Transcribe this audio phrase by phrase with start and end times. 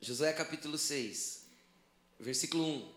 [0.00, 1.46] Josué capítulo 6,
[2.18, 2.92] versículo 1.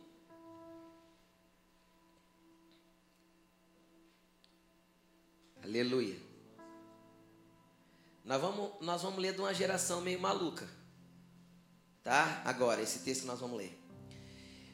[5.65, 6.19] Aleluia.
[8.23, 10.67] Nós vamos, nós vamos ler de uma geração meio maluca.
[12.01, 12.41] Tá?
[12.43, 13.79] Agora, esse texto que nós vamos ler.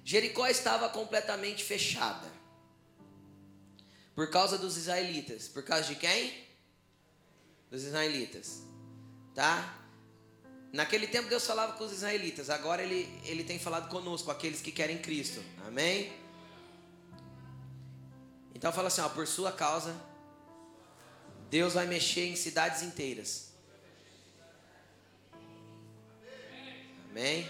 [0.05, 2.31] Jericó estava completamente fechada.
[4.15, 5.49] Por causa dos israelitas.
[5.49, 6.50] Por causa de quem?
[7.71, 8.61] Dos israelitas.
[9.33, 9.79] Tá?
[10.71, 12.51] Naquele tempo Deus falava com os israelitas.
[12.51, 15.43] Agora ele, ele tem falado conosco, aqueles que querem Cristo.
[15.65, 16.13] Amém?
[18.53, 19.95] Então fala assim, ó, por sua causa
[21.51, 23.51] Deus vai mexer em cidades inteiras.
[27.09, 27.49] Amém?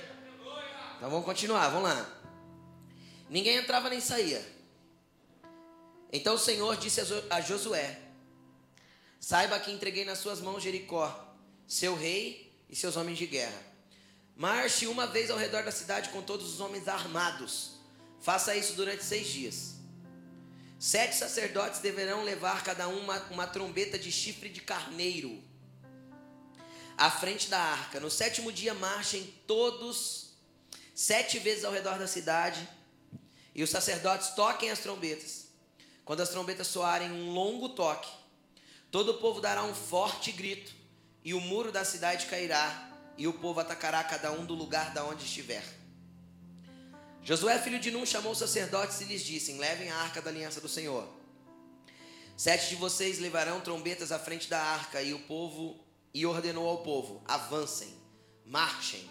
[0.98, 2.10] Então vamos continuar, vamos lá.
[3.30, 4.44] Ninguém entrava nem saía.
[6.12, 7.00] Então o Senhor disse
[7.30, 8.01] a Josué:
[9.22, 13.62] Saiba que entreguei nas suas mãos Jericó, seu rei e seus homens de guerra.
[14.36, 17.74] Marche uma vez ao redor da cidade com todos os homens armados.
[18.20, 19.76] Faça isso durante seis dias.
[20.80, 25.40] Sete sacerdotes deverão levar cada um uma, uma trombeta de chifre de carneiro
[26.98, 28.00] à frente da arca.
[28.00, 30.32] No sétimo dia, marchem todos
[30.96, 32.68] sete vezes ao redor da cidade
[33.54, 35.46] e os sacerdotes toquem as trombetas.
[36.04, 38.21] Quando as trombetas soarem um longo toque,
[38.92, 40.74] todo o povo dará um forte grito
[41.24, 45.06] e o muro da cidade cairá e o povo atacará cada um do lugar da
[45.06, 45.64] onde estiver.
[47.24, 50.60] Josué, filho de Num, chamou os sacerdotes e lhes disse: Levem a arca da aliança
[50.60, 51.08] do Senhor.
[52.36, 55.80] Sete de vocês levarão trombetas à frente da arca, e o povo
[56.14, 57.96] e ordenou ao povo: Avancem,
[58.44, 59.08] marchem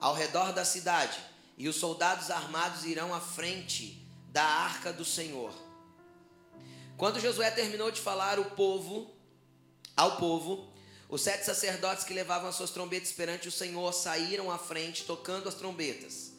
[0.00, 1.18] ao redor da cidade,
[1.56, 5.52] e os soldados armados irão à frente da arca do Senhor.
[6.96, 9.17] Quando Josué terminou de falar o povo
[9.98, 10.64] ao povo,
[11.08, 15.48] os sete sacerdotes que levavam as suas trombetas perante o Senhor saíram à frente, tocando
[15.48, 16.34] as trombetas.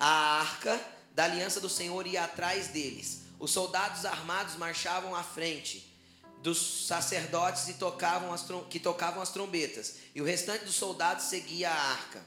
[0.00, 0.80] A arca
[1.14, 3.24] da aliança do Senhor ia atrás deles.
[3.38, 5.94] Os soldados armados marchavam à frente
[6.42, 11.70] dos sacerdotes e tocavam as, que tocavam as trombetas, e o restante dos soldados seguia
[11.70, 12.24] a arca.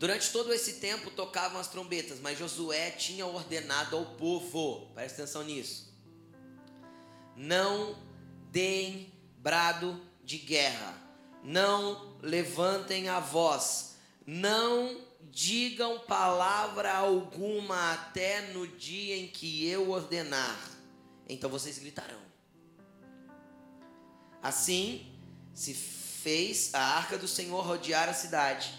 [0.00, 5.44] Durante todo esse tempo tocavam as trombetas, mas Josué tinha ordenado ao povo, presta atenção
[5.44, 5.94] nisso,
[7.36, 7.96] não
[8.50, 10.94] deem brado de guerra,
[11.42, 13.96] não levantem a voz,
[14.26, 20.58] não digam palavra alguma até no dia em que eu ordenar.
[21.28, 22.20] Então vocês gritarão.
[24.42, 25.06] Assim
[25.54, 28.72] se fez a arca do Senhor rodear a cidade,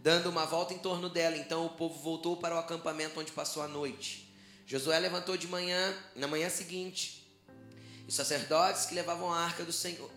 [0.00, 1.36] dando uma volta em torno dela.
[1.36, 4.32] Então o povo voltou para o acampamento onde passou a noite.
[4.66, 7.27] Josué levantou de manhã, na manhã seguinte,
[8.08, 10.10] os sacerdotes que levavam a arca do Senhor,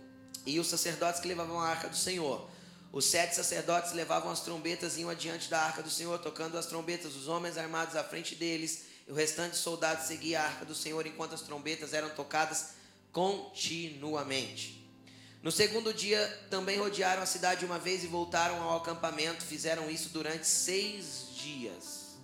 [0.48, 2.50] e os sacerdotes que levavam a arca do Senhor
[2.92, 6.66] os sete sacerdotes levavam as trombetas e iam adiante da arca do Senhor, tocando as
[6.66, 10.66] trombetas, os homens armados à frente deles, e o restante dos soldados seguia a arca
[10.66, 12.72] do Senhor enquanto as trombetas eram tocadas
[13.14, 14.86] continuamente.
[15.42, 19.44] No segundo dia, também rodearam a cidade uma vez e voltaram ao acampamento.
[19.44, 22.18] Fizeram isso durante seis dias.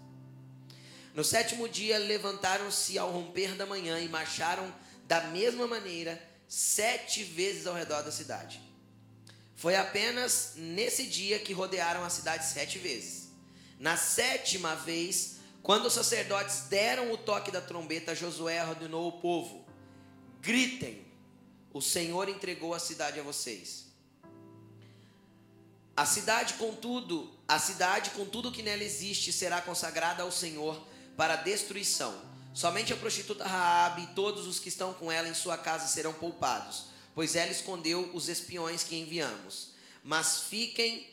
[1.16, 4.72] No sétimo dia, levantaram-se ao romper da manhã e marcharam
[5.07, 8.62] da mesma maneira sete vezes ao redor da cidade.
[9.56, 13.29] Foi apenas nesse dia que rodearam a cidade sete vezes.
[13.79, 19.66] Na sétima vez, quando os sacerdotes deram o toque da trombeta, Josué ordenou o povo:
[20.41, 21.06] gritem,
[21.74, 23.88] o Senhor entregou a cidade a vocês.
[25.95, 30.79] A cidade, contudo, a cidade com tudo que nela existe será consagrada ao Senhor
[31.16, 32.16] para destruição.
[32.57, 36.13] Somente a prostituta Raabe e todos os que estão com ela em sua casa serão
[36.13, 39.69] poupados pois ela escondeu os espiões que enviamos.
[40.03, 41.09] Mas fiquem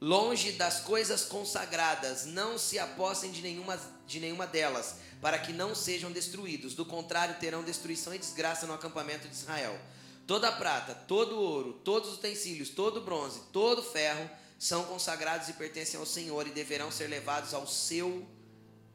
[0.00, 5.74] longe das coisas consagradas, não se apossem de nenhuma, de nenhuma delas, para que não
[5.74, 6.74] sejam destruídos.
[6.74, 9.76] Do contrário, terão destruição e desgraça no acampamento de Israel.
[10.24, 15.98] Toda prata, todo ouro, todos os utensílios, todo bronze, todo ferro são consagrados e pertencem
[15.98, 18.24] ao Senhor e deverão ser levados ao seu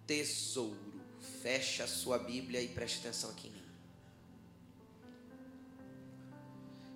[0.07, 0.90] tesouro.
[1.41, 3.51] Fecha a sua Bíblia e preste atenção aqui.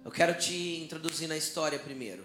[0.04, 2.24] Eu quero te introduzir na história primeiro.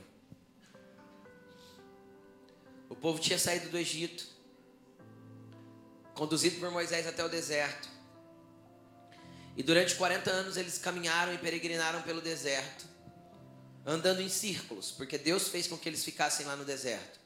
[2.91, 4.27] O povo tinha saído do Egito,
[6.15, 7.89] conduzido por Moisés até o deserto.
[9.57, 12.85] E durante 40 anos eles caminharam e peregrinaram pelo deserto,
[13.87, 17.19] andando em círculos, porque Deus fez com que eles ficassem lá no deserto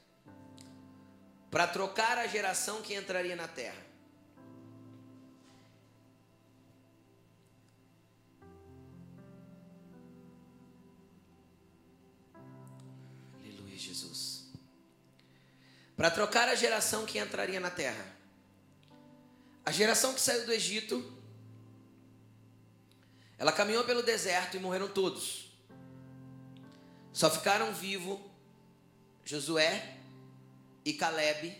[1.51, 3.84] para trocar a geração que entraria na terra.
[15.95, 18.05] Para trocar a geração que entraria na terra.
[19.65, 21.13] A geração que saiu do Egito,
[23.37, 25.49] ela caminhou pelo deserto e morreram todos.
[27.13, 28.19] Só ficaram vivos
[29.23, 29.97] Josué
[30.83, 31.57] e Caleb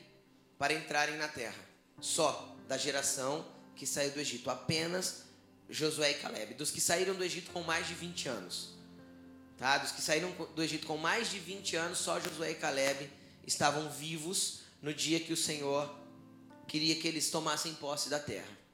[0.58, 1.64] para entrarem na terra.
[2.00, 3.46] Só da geração
[3.76, 4.50] que saiu do Egito.
[4.52, 5.24] Apenas
[5.70, 6.54] Josué e Caleb.
[6.56, 8.76] Dos que saíram do Egito com mais de 20 anos.
[9.58, 9.78] Tá?
[9.78, 13.10] Dos que saíram do Egito com mais de 20 anos, só Josué e Caleb
[13.45, 15.94] estavam vivos no dia que o Senhor
[16.68, 18.65] queria que eles tomassem posse da terra.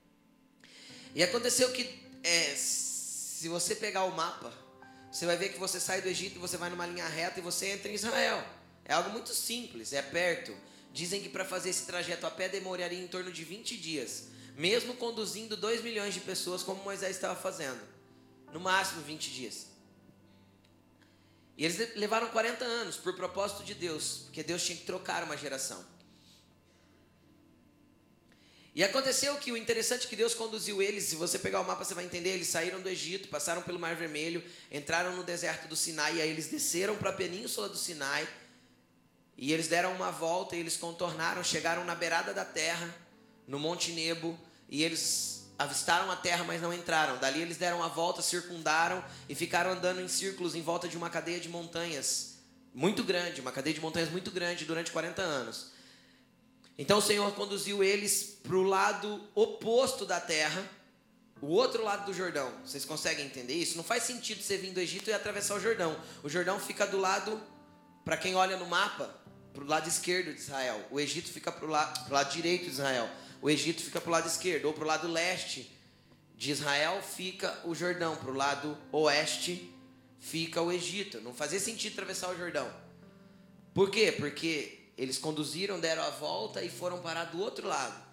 [1.14, 1.88] E aconteceu que,
[2.24, 4.54] é, se você pegar o mapa,
[5.12, 7.68] você vai ver que você sai do Egito, você vai numa linha reta e você
[7.68, 8.44] entra em Israel.
[8.86, 10.56] É algo muito simples, é perto.
[10.94, 14.26] Dizem que para fazer esse trajeto a pé demoraria em torno de 20 dias,
[14.56, 17.82] mesmo conduzindo 2 milhões de pessoas, como Moisés estava fazendo.
[18.54, 19.68] No máximo 20 dias.
[21.62, 25.38] E eles levaram 40 anos por propósito de Deus, porque Deus tinha que trocar uma
[25.38, 25.86] geração.
[28.74, 31.86] E aconteceu que o interessante é que Deus conduziu eles, se você pegar o mapa
[31.86, 35.76] você vai entender, eles saíram do Egito, passaram pelo Mar Vermelho, entraram no deserto do
[35.76, 38.28] Sinai, e aí eles desceram para a península do Sinai,
[39.38, 42.92] e eles deram uma volta e eles contornaram, chegaram na beirada da terra,
[43.46, 44.36] no Monte Nebo,
[44.68, 47.18] e eles avistaram a terra, mas não entraram.
[47.18, 51.10] Dali eles deram a volta, circundaram e ficaram andando em círculos em volta de uma
[51.10, 52.40] cadeia de montanhas
[52.74, 55.72] muito grande, uma cadeia de montanhas muito grande durante 40 anos.
[56.78, 60.64] Então o Senhor conduziu eles para o lado oposto da terra,
[61.40, 62.52] o outro lado do Jordão.
[62.66, 63.78] Vocês conseguem entender isso?
[63.78, 65.96] Não faz sentido você vir do Egito e atravessar o Jordão.
[66.24, 67.40] O Jordão fica do lado,
[68.04, 69.14] para quem olha no mapa,
[69.54, 70.84] para o lado esquerdo de Israel.
[70.90, 73.08] O Egito fica para o lado, lado direito de Israel.
[73.42, 74.66] O Egito fica para o lado esquerdo.
[74.66, 75.72] Ou para o lado leste
[76.36, 78.16] de Israel fica o Jordão.
[78.16, 79.74] Para o lado oeste
[80.20, 81.20] fica o Egito.
[81.22, 82.72] Não fazia sentido atravessar o Jordão.
[83.74, 84.12] Por quê?
[84.12, 88.12] Porque eles conduziram, deram a volta e foram parar do outro lado.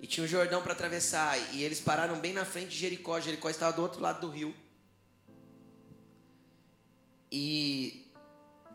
[0.00, 1.38] E tinha um Jordão para atravessar.
[1.54, 3.18] E eles pararam bem na frente de Jericó.
[3.20, 4.54] Jericó estava do outro lado do rio.
[7.30, 8.12] E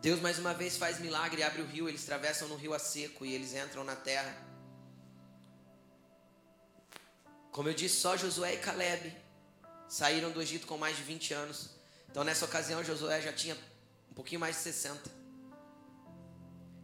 [0.00, 3.24] Deus mais uma vez faz milagre, abre o rio, eles atravessam no rio a seco
[3.24, 4.47] e eles entram na terra.
[7.58, 9.12] Como eu disse, só Josué e Caleb
[9.88, 11.70] saíram do Egito com mais de 20 anos.
[12.08, 13.56] Então nessa ocasião Josué já tinha
[14.08, 15.10] um pouquinho mais de 60.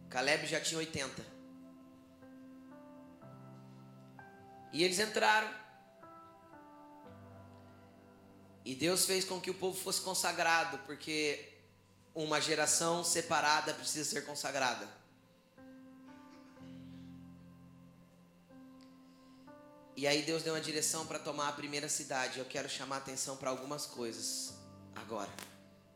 [0.09, 1.25] Caleb já tinha 80.
[4.73, 5.49] E eles entraram.
[8.65, 11.53] E Deus fez com que o povo fosse consagrado, porque
[12.13, 14.85] uma geração separada precisa ser consagrada.
[19.95, 22.39] E aí Deus deu uma direção para tomar a primeira cidade.
[22.39, 24.53] Eu quero chamar a atenção para algumas coisas
[24.93, 25.31] agora.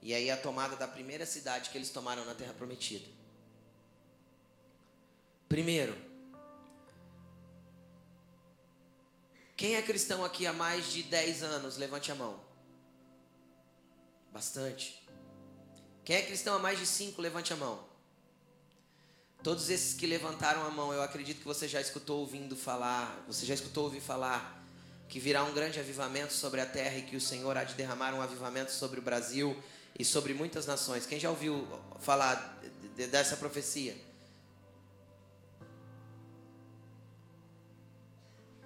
[0.01, 3.05] E aí a tomada da primeira cidade que eles tomaram na terra prometida.
[5.49, 5.97] Primeiro,
[9.57, 11.75] quem é cristão aqui há mais de 10 anos?
[11.75, 12.39] Levante a mão.
[14.31, 15.05] Bastante.
[16.05, 17.21] Quem é cristão há mais de 5?
[17.21, 17.88] Levante a mão.
[19.41, 23.45] Todos esses que levantaram a mão, eu acredito que você já escutou ouvindo falar, você
[23.45, 24.59] já escutou ouvir falar
[25.07, 28.13] que virá um grande avivamento sobre a terra e que o Senhor há de derramar
[28.13, 29.57] um avivamento sobre o Brasil
[29.97, 31.05] e sobre muitas nações.
[31.05, 31.67] Quem já ouviu
[31.99, 32.61] falar
[33.09, 33.97] dessa profecia?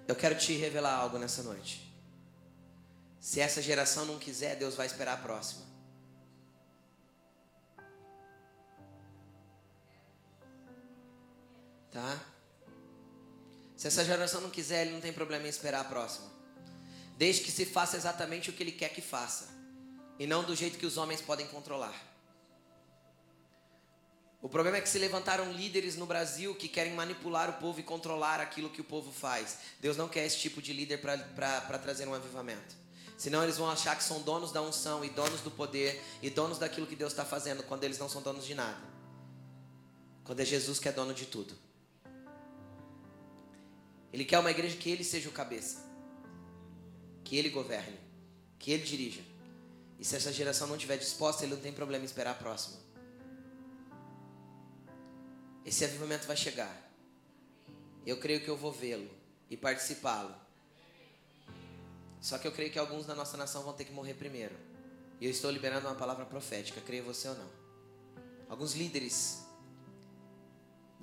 [0.06, 1.90] Eu quero te revelar algo nessa noite.
[3.20, 5.73] Se essa geração não quiser, Deus vai esperar a próxima.
[11.94, 12.20] Tá?
[13.76, 16.28] Se essa geração não quiser, ele não tem problema em esperar a próxima.
[17.16, 19.48] Desde que se faça exatamente o que ele quer que faça.
[20.18, 21.94] E não do jeito que os homens podem controlar.
[24.42, 27.84] O problema é que se levantaram líderes no Brasil que querem manipular o povo e
[27.84, 29.58] controlar aquilo que o povo faz.
[29.80, 32.74] Deus não quer esse tipo de líder para trazer um avivamento.
[33.16, 36.58] Senão eles vão achar que são donos da unção e donos do poder e donos
[36.58, 38.82] daquilo que Deus está fazendo quando eles não são donos de nada.
[40.24, 41.63] Quando é Jesus que é dono de tudo.
[44.14, 45.84] Ele quer uma igreja que ele seja o cabeça.
[47.24, 47.98] Que ele governe.
[48.60, 49.20] Que ele dirija.
[49.98, 52.76] E se essa geração não estiver disposta, ele não tem problema em esperar a próxima.
[55.66, 56.72] Esse avivamento vai chegar.
[58.06, 59.10] Eu creio que eu vou vê-lo
[59.50, 60.32] e participá-lo.
[62.20, 64.54] Só que eu creio que alguns da nossa nação vão ter que morrer primeiro.
[65.20, 67.50] E eu estou liberando uma palavra profética, creia você ou não.
[68.48, 69.43] Alguns líderes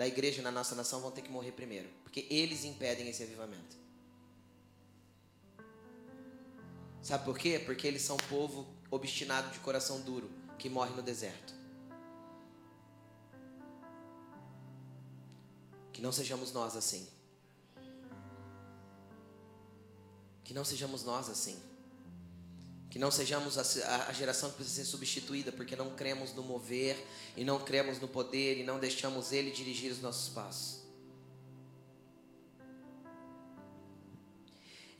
[0.02, 3.78] da igreja na nossa nação vão ter que morrer primeiro, porque eles impedem esse avivamento.
[7.04, 7.62] Sabe por quê?
[7.64, 10.28] Porque eles são povo obstinado de coração duro
[10.58, 11.54] que morre no deserto.
[15.94, 17.08] Que não sejamos nós assim.
[20.44, 21.62] Que não sejamos nós assim.
[22.92, 26.96] Que não sejamos a, a, geração que precisa ser substituída, porque não cremos no mover,
[27.36, 30.82] e não cremos no poder, e não deixamos Ele dirigir os nossos passos.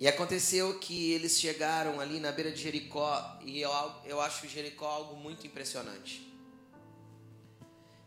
[0.02, 3.70] E aconteceu que eles chegaram ali na beira de Jericó, e eu,
[4.06, 6.28] eu acho Jericó algo muito impressionante.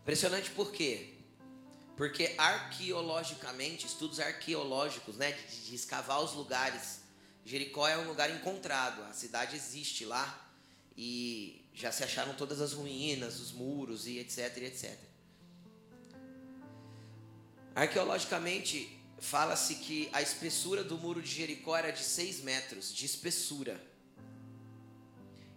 [0.01, 1.13] Impressionante por quê?
[1.95, 7.04] Porque arqueologicamente, estudos arqueológicos, né, de, de escavar os lugares,
[7.45, 10.51] Jericó é um lugar encontrado, a cidade existe lá
[10.97, 14.97] e já se acharam todas as ruínas, os muros e etc, etc.
[17.75, 23.79] Arqueologicamente, fala-se que a espessura do muro de Jericó era de 6 metros de espessura.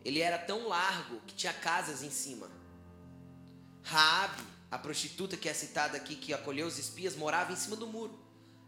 [0.05, 2.51] Ele era tão largo que tinha casas em cima.
[3.83, 7.87] Raabe, a prostituta que é citada aqui, que acolheu os espias, morava em cima do
[7.87, 8.19] muro.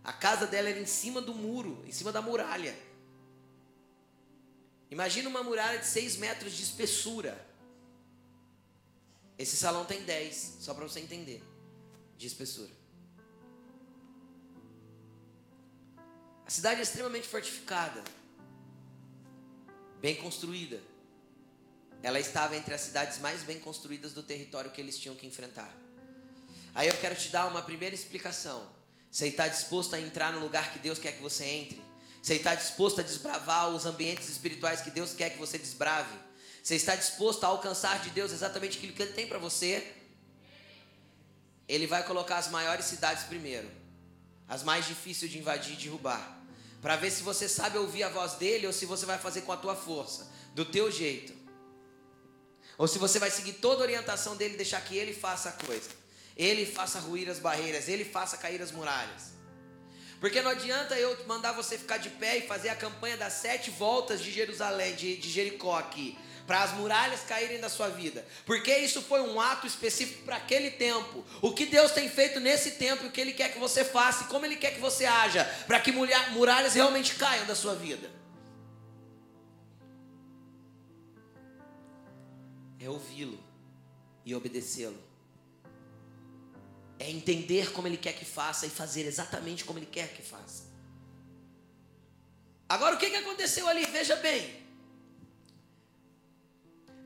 [0.02, 2.88] A casa dela era em cima do muro, em cima da muralha.
[4.90, 7.46] Imagina uma muralha de 6 metros de espessura.
[9.38, 11.42] Esse salão tem 10, só para você entender,
[12.18, 12.70] de espessura.
[16.44, 18.02] A cidade é extremamente fortificada,
[20.00, 20.80] bem construída.
[22.02, 25.72] Ela estava entre as cidades mais bem construídas do território que eles tinham que enfrentar.
[26.74, 28.68] Aí eu quero te dar uma primeira explicação.
[29.10, 31.89] Você está disposto a entrar no lugar que Deus quer que você entre?
[32.22, 36.18] Você está disposto a desbravar os ambientes espirituais que Deus quer que você desbrave?
[36.62, 39.94] Você está disposto a alcançar de Deus exatamente aquilo que Ele tem para você?
[41.66, 43.70] Ele vai colocar as maiores cidades primeiro,
[44.46, 46.40] as mais difíceis de invadir e derrubar
[46.80, 49.52] para ver se você sabe ouvir a voz dele ou se você vai fazer com
[49.52, 51.32] a tua força, do teu jeito.
[52.78, 55.52] Ou se você vai seguir toda a orientação dele e deixar que ele faça a
[55.52, 55.90] coisa.
[56.36, 59.32] Ele faça ruir as barreiras, ele faça cair as muralhas.
[60.20, 63.70] Porque não adianta eu mandar você ficar de pé e fazer a campanha das sete
[63.70, 68.76] voltas de Jerusalém, de, de Jericó aqui para as muralhas caírem da sua vida, porque
[68.76, 71.24] isso foi um ato específico para aquele tempo.
[71.40, 74.26] O que Deus tem feito nesse tempo, o que Ele quer que você faça, e
[74.26, 78.10] como Ele quer que você haja, para que muralhas realmente caiam da sua vida.
[82.80, 83.38] É ouvi-lo
[84.24, 85.09] e obedecê-lo.
[87.00, 90.64] É entender como Ele quer que faça e fazer exatamente como Ele quer que faça.
[92.68, 93.86] Agora o que aconteceu ali?
[93.86, 94.60] Veja bem.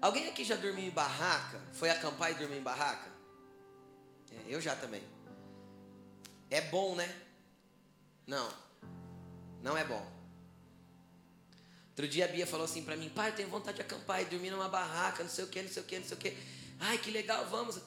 [0.03, 1.61] Alguém aqui já dormiu em barraca?
[1.73, 3.09] Foi acampar e dormir em barraca?
[4.33, 5.03] É, eu já também.
[6.51, 7.09] É bom, né?
[8.27, 8.53] Não.
[9.63, 10.05] Não é bom.
[11.91, 14.25] Outro dia a Bia falou assim para mim: pai, eu tenho vontade de acampar e
[14.25, 16.37] dormir numa barraca, não sei o que, não sei o que, não sei o que.
[16.81, 17.81] Ai, que legal, vamos.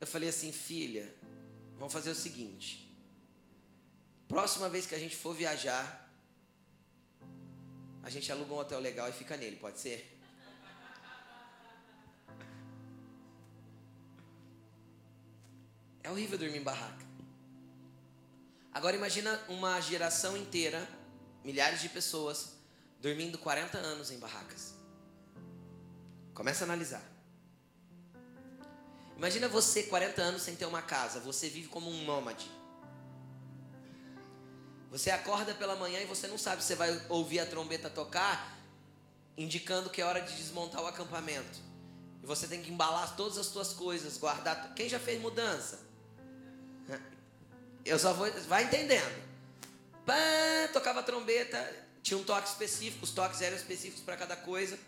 [0.00, 1.14] Eu falei assim: filha,
[1.78, 2.68] vamos fazer o seguinte.
[4.28, 6.10] Próxima vez que a gente for viajar,
[8.02, 10.10] a gente aluga um hotel legal e fica nele, pode ser?
[16.02, 17.04] É horrível dormir em barraca.
[18.72, 20.86] Agora imagina uma geração inteira,
[21.42, 22.56] milhares de pessoas,
[23.00, 24.74] dormindo 40 anos em barracas.
[26.34, 27.13] Começa a analisar.
[29.16, 32.50] Imagina você 40 anos sem ter uma casa, você vive como um nômade.
[34.90, 38.56] Você acorda pela manhã e você não sabe se vai ouvir a trombeta tocar,
[39.36, 41.58] indicando que é hora de desmontar o acampamento.
[42.22, 44.72] E você tem que embalar todas as suas coisas, guardar.
[44.74, 45.80] Quem já fez mudança?
[47.84, 48.30] Eu só vou.
[48.48, 49.22] Vai entendendo.
[50.06, 50.14] Pá,
[50.72, 51.58] tocava trombeta,
[52.02, 54.78] tinha um toque específico, os toques eram específicos para cada coisa.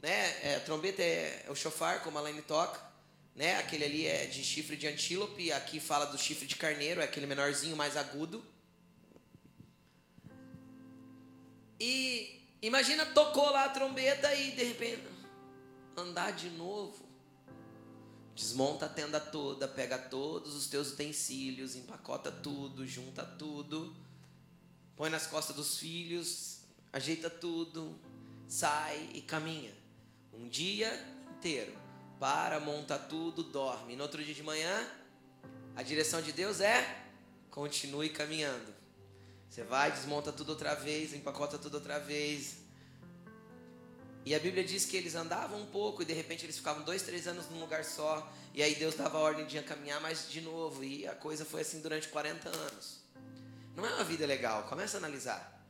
[0.00, 0.52] Né?
[0.52, 2.80] É, a trombeta é, é o chofar, como a Laine toca.
[3.34, 3.56] Né?
[3.58, 7.26] Aquele ali é de chifre de antílope, aqui fala do chifre de carneiro, é aquele
[7.26, 8.44] menorzinho mais agudo.
[11.80, 15.02] E imagina, tocou lá a trombeta e de repente
[15.96, 17.04] andar de novo.
[18.34, 23.94] Desmonta a tenda toda, pega todos os teus utensílios, empacota tudo, junta tudo,
[24.96, 26.60] põe nas costas dos filhos,
[26.92, 27.96] ajeita tudo,
[28.48, 29.72] sai e caminha.
[30.32, 30.92] Um dia
[31.36, 31.83] inteiro.
[32.24, 33.94] Para, monta tudo, dorme.
[33.96, 34.88] no outro dia de manhã,
[35.76, 37.04] a direção de Deus é
[37.50, 38.72] continue caminhando.
[39.46, 42.56] Você vai, desmonta tudo outra vez, empacota tudo outra vez,
[44.24, 47.02] e a Bíblia diz que eles andavam um pouco e de repente eles ficavam dois,
[47.02, 48.26] três anos num lugar só.
[48.54, 50.82] E aí Deus dava a ordem de caminhar mais de novo.
[50.82, 53.00] E a coisa foi assim durante 40 anos.
[53.76, 54.62] Não é uma vida legal.
[54.62, 55.62] Começa a analisar.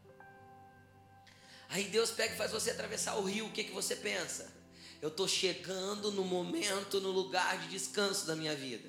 [1.68, 3.46] Aí Deus pega e faz você atravessar o rio.
[3.46, 4.62] O que, que você pensa?
[5.04, 8.88] Eu estou chegando no momento, no lugar de descanso da minha vida.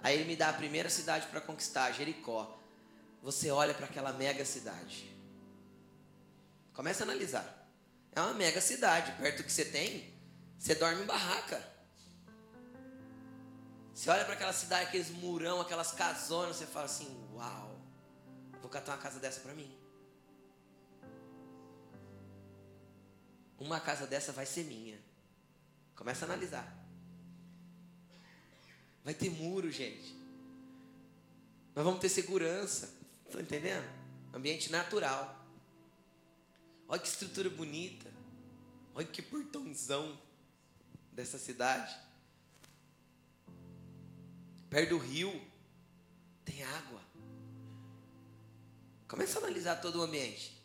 [0.00, 2.60] Aí ele me dá a primeira cidade para conquistar, Jericó.
[3.22, 5.10] Você olha para aquela mega cidade.
[6.74, 7.70] Começa a analisar.
[8.12, 10.12] É uma mega cidade, perto do que você tem,
[10.58, 11.66] você dorme em barraca.
[13.94, 17.80] Você olha para aquela cidade, aqueles murão, aquelas casonas, você fala assim: Uau,
[18.60, 19.74] vou catar uma casa dessa para mim.
[23.58, 25.05] Uma casa dessa vai ser minha.
[25.96, 26.86] Começa a analisar.
[29.02, 30.14] Vai ter muro, gente.
[31.74, 32.94] Nós vamos ter segurança.
[33.24, 33.84] Estão entendendo?
[34.32, 35.44] Ambiente natural.
[36.86, 38.12] Olha que estrutura bonita.
[38.94, 40.18] Olha que portãozão
[41.12, 41.96] dessa cidade.
[44.70, 45.32] Perto do rio
[46.44, 47.00] tem água.
[49.08, 50.55] Começa a analisar todo o ambiente.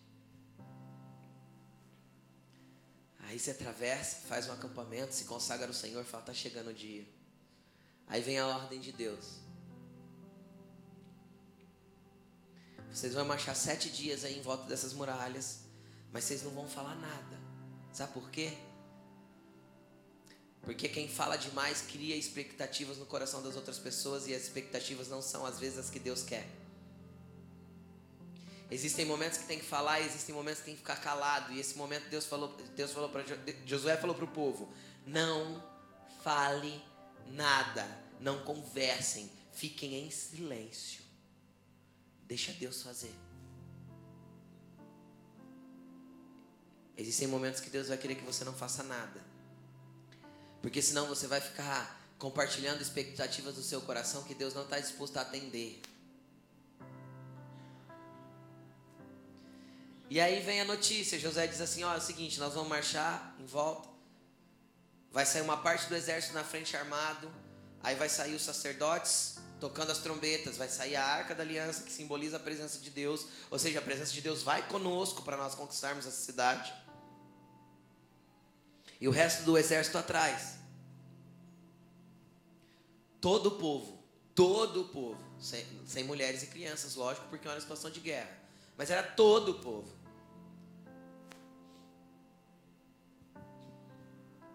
[3.32, 7.08] Aí você atravessa, faz um acampamento, se consagra ao Senhor, fala, está chegando o dia.
[8.06, 9.40] Aí vem a ordem de Deus.
[12.92, 15.62] Vocês vão marchar sete dias aí em volta dessas muralhas,
[16.12, 17.40] mas vocês não vão falar nada.
[17.94, 18.52] Sabe por quê?
[20.62, 25.22] Porque quem fala demais cria expectativas no coração das outras pessoas e as expectativas não
[25.22, 26.46] são às vezes as que Deus quer.
[28.72, 31.52] Existem momentos que tem que falar existem momentos que tem que ficar calado.
[31.52, 33.26] E esse momento Deus falou, Deus falou para
[33.66, 34.72] Josué falou para o povo:
[35.06, 35.62] não
[36.24, 36.82] fale
[37.28, 37.86] nada,
[38.22, 41.02] não conversem, fiquem em silêncio.
[42.26, 43.14] Deixa Deus fazer.
[46.98, 49.22] Existem momentos que Deus vai querer que você não faça nada.
[50.62, 55.18] Porque senão você vai ficar compartilhando expectativas do seu coração que Deus não está disposto
[55.18, 55.82] a atender.
[60.12, 63.34] E aí vem a notícia, José diz assim, ó, é o seguinte, nós vamos marchar
[63.40, 63.88] em volta.
[65.10, 67.32] Vai sair uma parte do exército na frente armado,
[67.82, 71.92] aí vai sair os sacerdotes tocando as trombetas, vai sair a arca da aliança que
[71.94, 75.56] simboliza a presença de Deus, ou seja, a presença de Deus vai conosco para nós
[75.56, 76.74] conquistarmos essa cidade.
[79.00, 80.58] E o resto do exército atrás.
[83.22, 84.04] Todo o povo,
[84.36, 88.42] todo o povo, sem, sem mulheres e crianças, lógico, porque é uma situação de guerra.
[88.76, 90.01] Mas era todo o povo.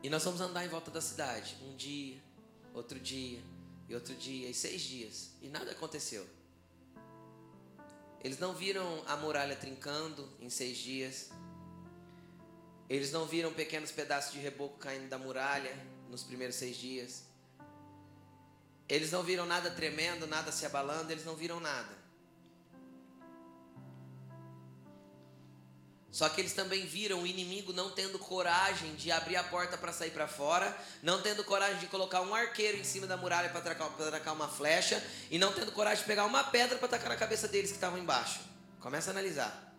[0.06, 1.56] E nós vamos andar em volta da cidade.
[1.62, 2.22] Um dia,
[2.72, 3.42] outro dia,
[3.88, 5.32] e outro dia, e seis dias.
[5.42, 6.24] E nada aconteceu.
[8.22, 11.30] Eles não viram a muralha trincando em seis dias.
[12.88, 15.76] Eles não viram pequenos pedaços de reboco caindo da muralha
[16.08, 17.24] nos primeiros seis dias.
[18.88, 22.05] Eles não viram nada tremendo, nada se abalando, eles não viram nada.
[26.10, 29.92] Só que eles também viram o inimigo não tendo coragem de abrir a porta para
[29.92, 33.60] sair para fora, não tendo coragem de colocar um arqueiro em cima da muralha para
[33.60, 37.46] atacar, uma flecha, e não tendo coragem de pegar uma pedra para atacar na cabeça
[37.48, 38.40] deles que estavam embaixo.
[38.80, 39.74] Começa a analisar.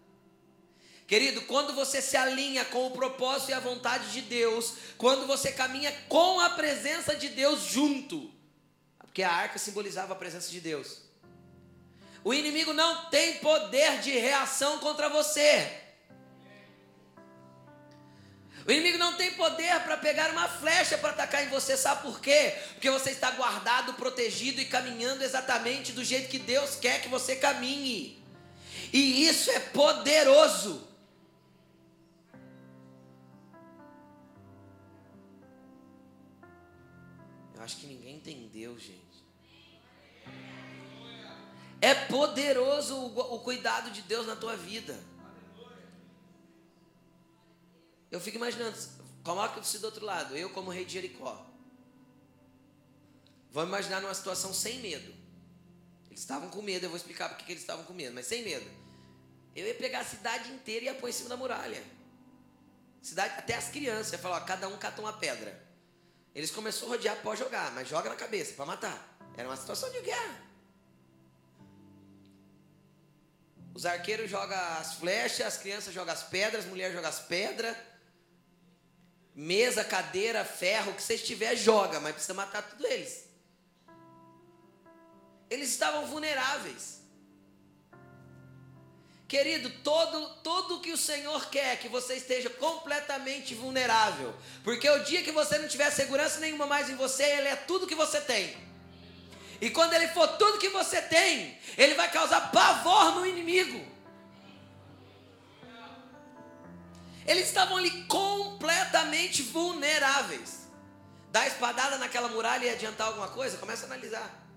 [1.07, 5.53] Querido, quando você se alinha com o propósito e a vontade de Deus, quando você
[5.53, 8.29] caminha com a presença de Deus junto,
[8.99, 11.01] porque a arca simbolizava a presença de Deus.
[12.23, 15.86] O inimigo não tem poder de reação contra você.
[18.67, 22.19] O inimigo não tem poder para pegar uma flecha para atacar em você, sabe por
[22.19, 22.53] quê?
[22.73, 27.37] Porque você está guardado, protegido e caminhando exatamente do jeito que Deus quer que você
[27.37, 28.21] caminhe.
[28.91, 30.85] E isso é poderoso.
[37.55, 38.97] Eu acho que ninguém entendeu, gente.
[41.79, 44.99] É poderoso o, o cuidado de Deus na tua vida.
[48.11, 48.77] Eu fico imaginando,
[49.23, 51.45] coloca-se do outro lado, eu como rei de Jericó.
[53.51, 55.13] Vamos imaginar numa situação sem medo.
[56.07, 58.43] Eles estavam com medo, eu vou explicar porque que eles estavam com medo, mas sem
[58.43, 58.69] medo.
[59.55, 61.83] Eu ia pegar a cidade inteira e ia pôr em cima da muralha.
[63.01, 65.65] Cidade, até as crianças, ia falar, ó, cada um cata uma pedra.
[66.33, 69.17] Eles começaram a rodear, pode jogar, mas joga na cabeça para matar.
[69.35, 70.47] Era uma situação de guerra.
[73.73, 77.75] Os arqueiros jogam as flechas, as crianças jogam as pedras, as mulheres jogam as pedras
[79.37, 83.25] mesa, cadeira, ferro, o que vocês tiver, joga, mas precisa matar tudo eles.
[85.47, 86.97] Eles estavam vulneráveis.
[89.27, 95.21] Querido, todo todo que o Senhor quer que você esteja completamente vulnerável, porque o dia
[95.21, 98.57] que você não tiver segurança nenhuma mais em você, ele é tudo que você tem.
[99.61, 103.96] E quando ele for tudo que você tem, ele vai causar pavor no inimigo.
[107.27, 110.67] Eles estavam ali completamente vulneráveis.
[111.29, 113.57] Dar espadada naquela muralha e adiantar alguma coisa?
[113.57, 114.47] Começa a analisar.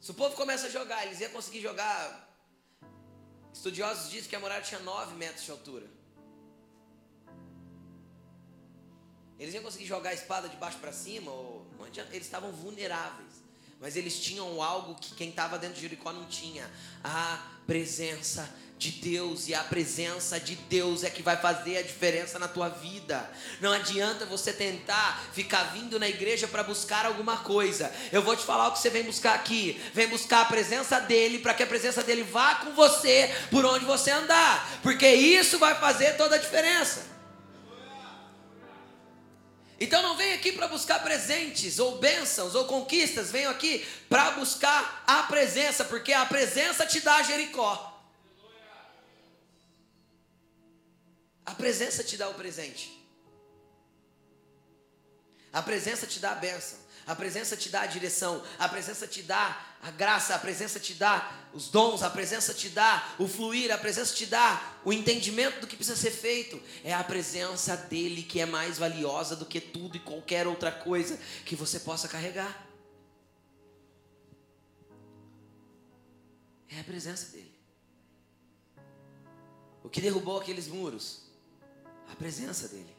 [0.00, 2.28] Se o povo começa a jogar, eles iam conseguir jogar.
[3.52, 5.86] Estudiosos dizem que a muralha tinha 9 metros de altura.
[9.38, 11.64] Eles iam conseguir jogar a espada de baixo para cima, ou
[12.10, 13.44] eles estavam vulneráveis.
[13.80, 16.68] Mas eles tinham algo que quem estava dentro de Jericó não tinha:
[17.04, 22.38] a presença de Deus e a presença de Deus é que vai fazer a diferença
[22.38, 23.28] na tua vida.
[23.60, 27.92] Não adianta você tentar ficar vindo na igreja para buscar alguma coisa.
[28.12, 29.80] Eu vou te falar o que você vem buscar aqui.
[29.92, 33.84] Vem buscar a presença dele para que a presença dele vá com você por onde
[33.84, 37.18] você andar, porque isso vai fazer toda a diferença.
[39.80, 45.04] Então não venha aqui para buscar presentes ou bênçãos ou conquistas, venha aqui para buscar
[45.06, 47.87] a presença, porque a presença te dá Jericó.
[51.48, 52.92] A presença te dá o presente.
[55.50, 56.78] A presença te dá a bênção.
[57.06, 58.44] A presença te dá a direção.
[58.58, 60.34] A presença te dá a graça.
[60.34, 62.02] A presença te dá os dons.
[62.02, 63.72] A presença te dá o fluir.
[63.72, 66.62] A presença te dá o entendimento do que precisa ser feito.
[66.84, 71.18] É a presença dele que é mais valiosa do que tudo e qualquer outra coisa
[71.46, 72.68] que você possa carregar.
[76.68, 77.58] É a presença dele.
[79.82, 81.26] O que derrubou aqueles muros?
[82.10, 82.96] A presença dele.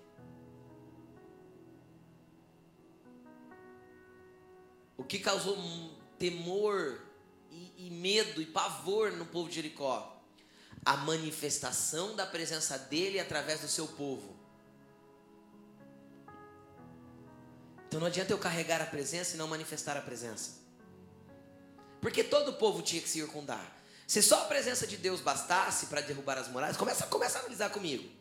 [4.97, 5.57] O que causou
[6.17, 6.99] temor
[7.49, 10.21] e, e medo e pavor no povo de Jericó?
[10.85, 14.37] A manifestação da presença dele através do seu povo.
[17.87, 20.59] Então não adianta eu carregar a presença e não manifestar a presença.
[22.01, 23.77] Porque todo o povo tinha que se circundar.
[24.05, 27.69] Se só a presença de Deus bastasse para derrubar as muralhas, começa, começa a analisar
[27.69, 28.18] comigo.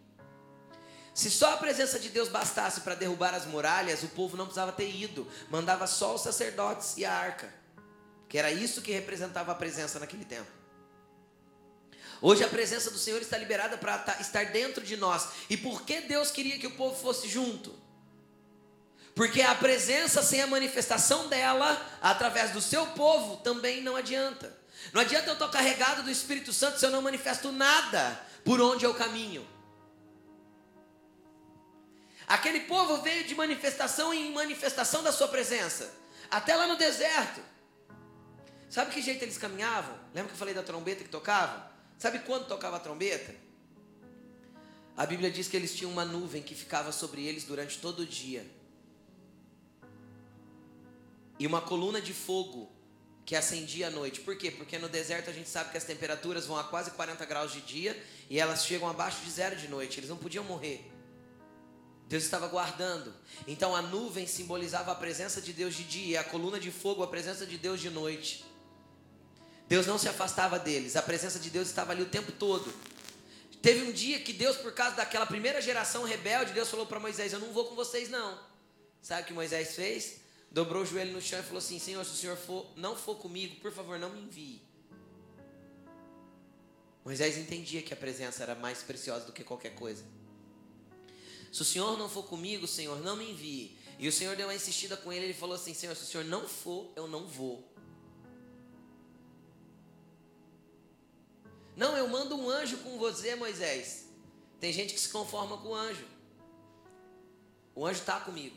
[1.18, 4.70] Se só a presença de Deus bastasse para derrubar as muralhas, o povo não precisava
[4.70, 7.52] ter ido, mandava só os sacerdotes e a arca,
[8.28, 10.48] que era isso que representava a presença naquele tempo.
[12.22, 15.30] Hoje a presença do Senhor está liberada para estar dentro de nós.
[15.50, 17.74] E por que Deus queria que o povo fosse junto?
[19.12, 24.56] Porque a presença sem a manifestação dela, através do seu povo, também não adianta.
[24.92, 28.84] Não adianta eu estar carregado do Espírito Santo se eu não manifesto nada por onde
[28.84, 29.57] eu caminho.
[32.28, 35.90] Aquele povo veio de manifestação em manifestação da sua presença,
[36.30, 37.40] até lá no deserto.
[38.68, 39.98] Sabe que jeito eles caminhavam?
[40.14, 41.72] Lembra que eu falei da trombeta que tocava?
[41.96, 43.34] Sabe quando tocava a trombeta?
[44.94, 48.06] A Bíblia diz que eles tinham uma nuvem que ficava sobre eles durante todo o
[48.06, 48.44] dia.
[51.38, 52.70] E uma coluna de fogo
[53.24, 54.20] que acendia à noite.
[54.20, 54.50] Por quê?
[54.50, 57.62] Porque no deserto a gente sabe que as temperaturas vão a quase 40 graus de
[57.62, 59.98] dia e elas chegam abaixo de zero de noite.
[59.98, 60.97] Eles não podiam morrer.
[62.08, 63.14] Deus estava guardando.
[63.46, 67.02] Então a nuvem simbolizava a presença de Deus de dia, e a coluna de fogo
[67.02, 68.44] a presença de Deus de noite.
[69.68, 72.72] Deus não se afastava deles, a presença de Deus estava ali o tempo todo.
[73.60, 77.32] Teve um dia que Deus, por causa daquela primeira geração rebelde, Deus falou para Moisés:
[77.32, 78.38] Eu não vou com vocês, não.
[79.02, 80.20] Sabe o que Moisés fez?
[80.50, 83.16] Dobrou o joelho no chão e falou assim: Senhor, se o Senhor for, não for
[83.16, 84.62] comigo, por favor, não me envie.
[87.04, 90.04] Moisés entendia que a presença era mais preciosa do que qualquer coisa.
[91.52, 93.76] Se o Senhor não for comigo, Senhor, não me envie.
[93.98, 96.24] E o Senhor deu uma insistida com ele, ele falou assim: Senhor, se o Senhor
[96.24, 97.64] não for, eu não vou.
[101.76, 104.06] Não, eu mando um anjo com você, Moisés.
[104.60, 106.04] Tem gente que se conforma com o anjo.
[107.74, 108.56] O anjo está comigo.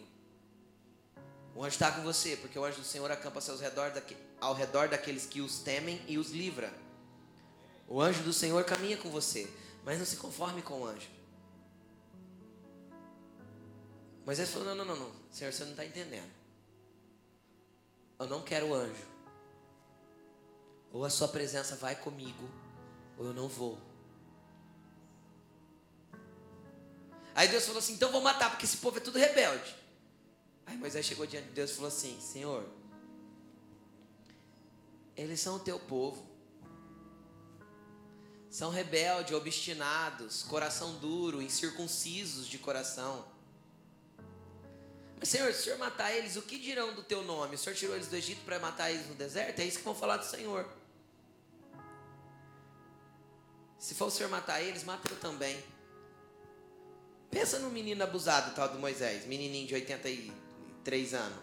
[1.53, 4.53] O anjo está com você, porque o anjo do Senhor acampa-se ao redor, daque, ao
[4.53, 6.73] redor daqueles que os temem e os livra.
[7.87, 9.47] O anjo do Senhor caminha com você,
[9.83, 11.07] mas não se conforme com o anjo.
[14.31, 15.11] Moisés falou: Não, não, não, não.
[15.29, 16.31] Senhor, você não está entendendo.
[18.17, 19.05] Eu não quero anjo.
[20.93, 22.49] Ou a sua presença vai comigo,
[23.17, 23.77] ou eu não vou.
[27.35, 29.75] Aí Deus falou assim: Então vou matar, porque esse povo é tudo rebelde.
[30.65, 32.65] Aí Moisés chegou diante de Deus e falou assim: Senhor,
[35.17, 36.25] eles são o teu povo.
[38.49, 43.30] São rebeldes, obstinados, coração duro, incircuncisos de coração.
[45.23, 47.55] Senhor, se o Senhor matar eles, o que dirão do teu nome?
[47.55, 49.59] O Senhor tirou eles do Egito para matar eles no deserto?
[49.59, 50.67] É isso que vão falar do Senhor.
[53.77, 55.63] Se for o Senhor matar eles, mata eu também.
[57.29, 61.39] Pensa no menino abusado, tal do Moisés, menininho de 83 anos.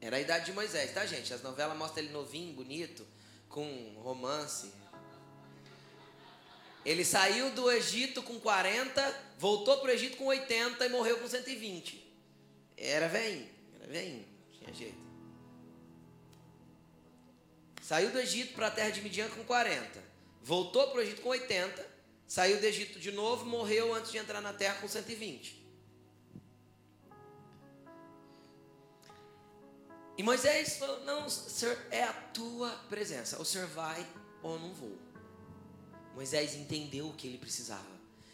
[0.00, 1.32] Era a idade de Moisés, tá, gente?
[1.32, 3.06] As novelas mostram ele novinho, bonito,
[3.48, 4.72] com romance,
[6.86, 11.26] ele saiu do Egito com 40, voltou para o Egito com 80 e morreu com
[11.26, 12.00] 120.
[12.76, 13.44] Era velho,
[13.80, 15.06] era velho, tinha jeito.
[17.82, 20.00] Saiu do Egito para a terra de Midian com 40.
[20.44, 21.84] Voltou para o Egito com 80.
[22.24, 25.66] Saiu do Egito de novo, morreu antes de entrar na terra com 120.
[30.16, 33.42] E Moisés falou: Não, Senhor, é a tua presença.
[33.42, 34.06] O Senhor vai
[34.40, 35.05] ou não vou.
[36.16, 37.84] Moisés entendeu o que ele precisava.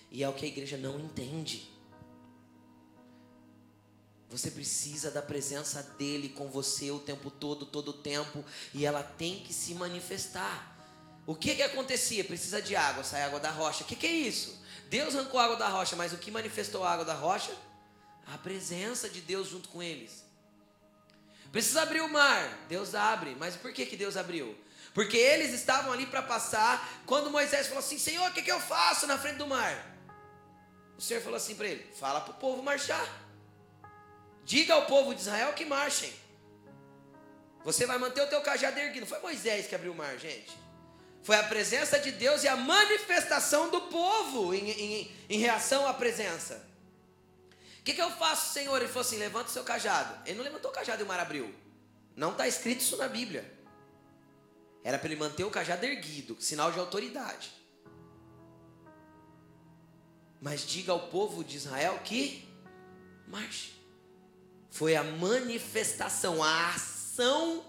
[0.08, 1.68] E é o que a igreja não entende.
[4.30, 9.02] Você precisa da presença dele com você o tempo todo, todo o tempo, e ela
[9.02, 10.70] tem que se manifestar.
[11.26, 12.22] O que que acontecia?
[12.22, 13.82] Precisa de água, sai água da rocha.
[13.82, 14.62] O que que é isso?
[14.88, 17.52] Deus arrancou a água da rocha, mas o que manifestou a água da rocha?
[18.28, 20.24] A presença de Deus junto com eles.
[21.50, 22.64] Precisa abrir o mar.
[22.68, 23.36] Deus abre.
[23.40, 24.56] Mas por que, que Deus abriu?
[24.94, 27.02] Porque eles estavam ali para passar.
[27.06, 29.92] Quando Moisés falou assim: Senhor, o que, que eu faço na frente do mar?
[30.98, 33.06] O Senhor falou assim para ele: Fala para o povo marchar.
[34.44, 36.12] Diga ao povo de Israel que marchem.
[37.64, 39.06] Você vai manter o teu cajado erguido.
[39.06, 40.52] Foi Moisés que abriu o mar, gente.
[41.22, 45.94] Foi a presença de Deus e a manifestação do povo em, em, em reação à
[45.94, 46.68] presença.
[47.78, 48.76] O que, que, eu faço, Senhor?
[48.76, 50.20] Ele falou assim: levanta o seu cajado.
[50.26, 51.54] Ele não levantou o cajado e o mar abriu.
[52.16, 53.61] Não está escrito isso na Bíblia.
[54.84, 57.52] Era para ele manter o cajado erguido, sinal de autoridade.
[60.40, 62.48] Mas diga ao povo de Israel que
[63.28, 63.82] marche
[64.72, 67.62] foi a manifestação, a ação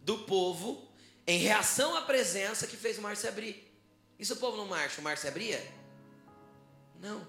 [0.00, 0.88] do povo
[1.26, 3.62] em reação à presença que fez o mar se abrir.
[4.18, 5.62] E se o povo não marcha, o mar se abria?
[6.98, 7.28] Não.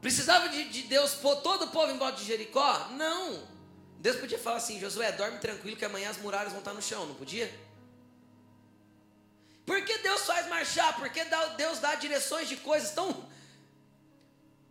[0.00, 2.88] Precisava de, de, Deus pôr todo o povo em volta de Jericó?
[2.90, 3.53] Não.
[4.04, 7.06] Deus podia falar assim: Josué, dorme tranquilo que amanhã as muralhas vão estar no chão,
[7.06, 7.50] não podia?
[9.64, 10.94] Por que Deus faz marchar?
[10.98, 11.24] Porque
[11.56, 13.26] Deus dá direções de coisas tão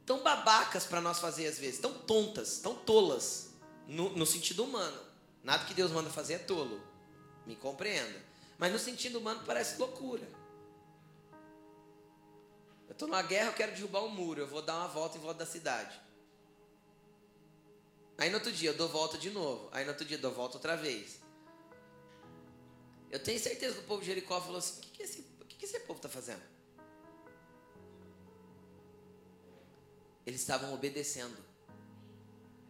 [0.06, 3.50] tão babacas para nós fazer às vezes, tão tontas, tão tolas,
[3.88, 5.02] no, no, sentido humano.
[5.44, 6.80] Nada que Deus manda fazer é tolo,
[7.48, 8.22] me compreenda.
[8.60, 10.28] Mas no sentido humano parece loucura.
[12.88, 15.22] Eu estou numa guerra, eu quero derrubar um muro, eu vou dar uma volta em
[15.22, 16.00] volta da cidade.
[18.24, 20.32] Aí no outro dia eu dou volta de novo, aí no outro dia eu dou
[20.32, 21.20] volta outra vez.
[23.12, 25.46] Eu tenho certeza que o povo de Jericó falou assim: o que, que, esse, o
[25.46, 26.42] que, que esse povo está fazendo?
[30.26, 31.36] Eles estavam obedecendo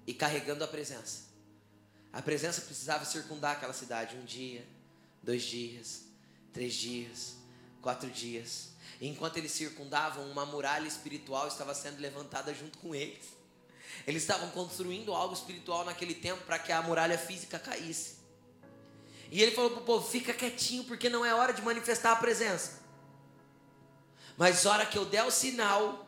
[0.08, 1.26] e carregando a presença.
[2.12, 4.66] A presença precisava circundar aquela cidade um dia,
[5.22, 6.06] dois dias,
[6.52, 7.36] três dias,
[7.80, 8.70] quatro dias.
[9.00, 13.43] E enquanto eles circundavam, uma muralha espiritual estava sendo levantada junto com eles.
[14.06, 18.24] Eles estavam construindo algo espiritual naquele tempo para que a muralha física caísse.
[19.32, 22.16] E ele falou para o povo: fica quietinho, porque não é hora de manifestar a
[22.16, 22.84] presença.
[24.38, 26.08] Mas hora que eu der o sinal,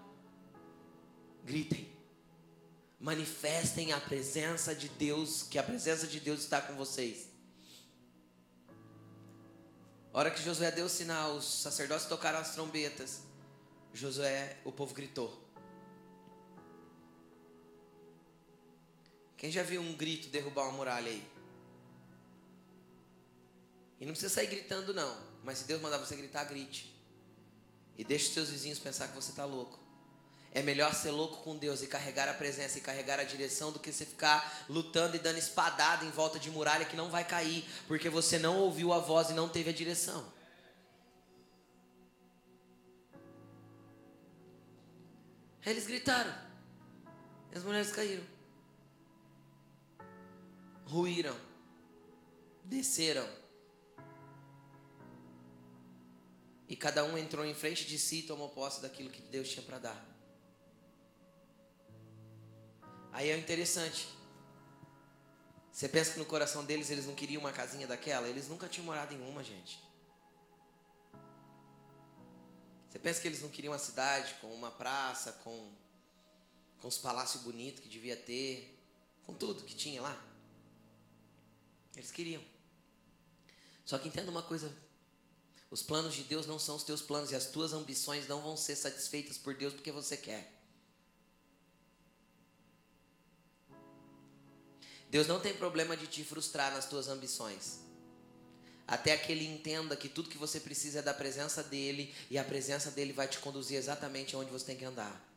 [1.43, 1.93] gritem.
[2.99, 7.29] Manifestem a presença de Deus, que a presença de Deus está com vocês.
[10.11, 13.21] Hora que Josué deu o sinal, os sacerdotes tocaram as trombetas.
[13.93, 15.44] Josué, o povo gritou.
[19.45, 21.23] Quem já viu um grito derrubar uma muralha aí?
[23.99, 25.15] E não precisa sair gritando, não.
[25.43, 26.99] Mas se Deus mandar você gritar, grite.
[27.95, 29.77] E deixe os seus vizinhos pensar que você está louco.
[30.51, 33.77] É melhor ser louco com Deus e carregar a presença e carregar a direção do
[33.77, 37.69] que você ficar lutando e dando espadada em volta de muralha que não vai cair,
[37.87, 40.25] porque você não ouviu a voz e não teve a direção.
[45.63, 46.33] Eles gritaram.
[47.53, 48.34] As mulheres caíram.
[50.85, 51.35] Ruíram.
[52.63, 53.27] Desceram.
[56.67, 59.63] E cada um entrou em frente de si e tomou posse daquilo que Deus tinha
[59.63, 60.15] para dar.
[63.11, 64.07] Aí é interessante.
[65.71, 68.27] Você pensa que no coração deles eles não queriam uma casinha daquela?
[68.27, 69.79] Eles nunca tinham morado em uma, gente.
[72.89, 75.71] Você pensa que eles não queriam uma cidade com uma praça, com,
[76.79, 78.79] com os palácios bonitos que devia ter,
[79.25, 80.34] com tudo que tinha lá?
[81.95, 82.43] Eles queriam.
[83.85, 84.75] Só que entenda uma coisa:
[85.69, 88.57] os planos de Deus não são os teus planos e as tuas ambições não vão
[88.57, 90.51] ser satisfeitas por Deus porque você quer.
[95.09, 97.79] Deus não tem problema de te frustrar nas tuas ambições.
[98.87, 102.43] Até que ele entenda que tudo que você precisa é da presença dele e a
[102.43, 105.34] presença dele vai te conduzir exatamente onde você tem que andar.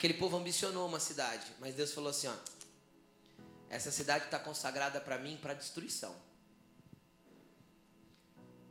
[0.00, 2.32] Aquele povo ambicionou uma cidade, mas Deus falou assim: ó,
[3.68, 6.16] essa cidade está consagrada para mim para destruição.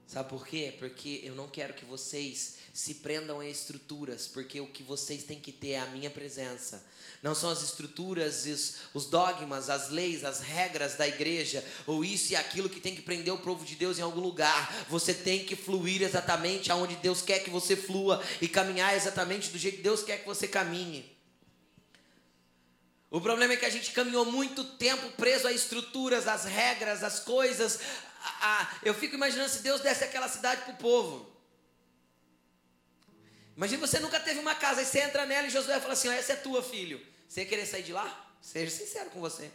[0.07, 0.73] Sabe por quê?
[0.79, 5.39] Porque eu não quero que vocês se prendam a estruturas, porque o que vocês têm
[5.39, 6.83] que ter é a minha presença.
[7.21, 8.47] Não são as estruturas,
[8.95, 13.03] os dogmas, as leis, as regras da igreja, ou isso e aquilo que tem que
[13.03, 14.87] prender o povo de Deus em algum lugar.
[14.89, 19.59] Você tem que fluir exatamente aonde Deus quer que você flua e caminhar exatamente do
[19.59, 21.18] jeito que Deus quer que você caminhe.
[23.11, 27.19] O problema é que a gente caminhou muito tempo preso a estruturas, às regras, às
[27.19, 27.79] coisas,
[28.41, 31.29] a, eu fico imaginando se Deus desse aquela cidade para o povo.
[33.55, 36.33] Imagina você nunca teve uma casa, e você entra nela e Josué fala assim: essa
[36.33, 37.05] é tua, filho.
[37.27, 38.27] Você ia querer sair de lá?
[38.41, 39.51] Seja sincero com você.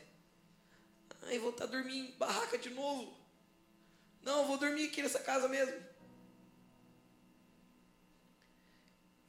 [1.22, 3.16] Ai, vou estar tá dormindo em barraca de novo.
[4.22, 5.74] Não, vou dormir aqui nessa casa mesmo.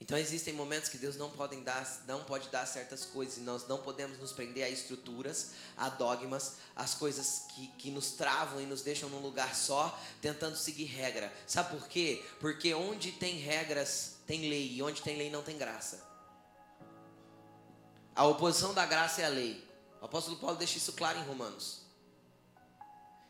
[0.06, 3.68] Então existem momentos que Deus não pode dar, não pode dar certas coisas e nós
[3.68, 8.68] não podemos nos prender a estruturas, a dogmas, as coisas que, que nos travam e
[8.68, 11.34] nos deixam num lugar só, tentando seguir regra.
[11.48, 12.24] Sabe por quê?
[12.40, 16.06] Porque onde tem regras tem lei e onde tem lei não tem graça.
[18.16, 19.68] A oposição da graça é a lei.
[20.00, 21.82] O apóstolo Paulo deixa isso claro em Romanos.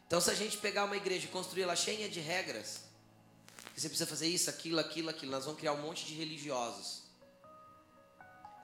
[0.07, 2.81] Então, se a gente pegar uma igreja e construir ela cheia de regras,
[3.81, 5.31] você precisa fazer isso, aquilo, aquilo, aquilo.
[5.31, 7.03] Nós vamos criar um monte de religiosos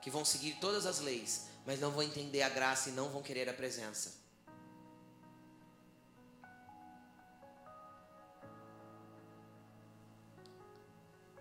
[0.00, 3.22] que vão seguir todas as leis, mas não vão entender a graça e não vão
[3.22, 4.14] querer a presença.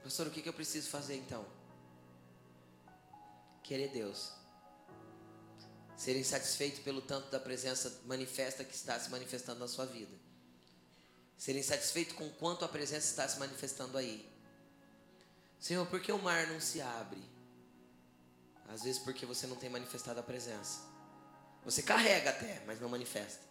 [0.04, 1.46] Pastor, o que, eu preciso fazer então?
[3.64, 4.34] Querer Deus.
[5.96, 10.21] Ser insatisfeito pelo tanto da presença manifesta que está se manifestando na sua vida
[11.42, 14.30] ser insatisfeito com quanto a presença está se manifestando aí.
[15.60, 17.20] Senhor, por que o mar não se abre?
[18.70, 20.82] Às vezes porque você não tem manifestado a presença.
[21.66, 23.42] Você carrega até, mas não manifesta.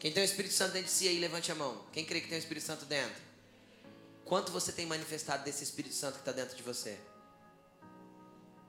[0.00, 1.86] Quem tem o Espírito Santo dentro de si aí, levante a mão.
[1.92, 3.22] Quem crê que tem o Espírito Santo dentro?
[4.24, 6.98] Quanto você tem manifestado desse Espírito Santo que está dentro de você?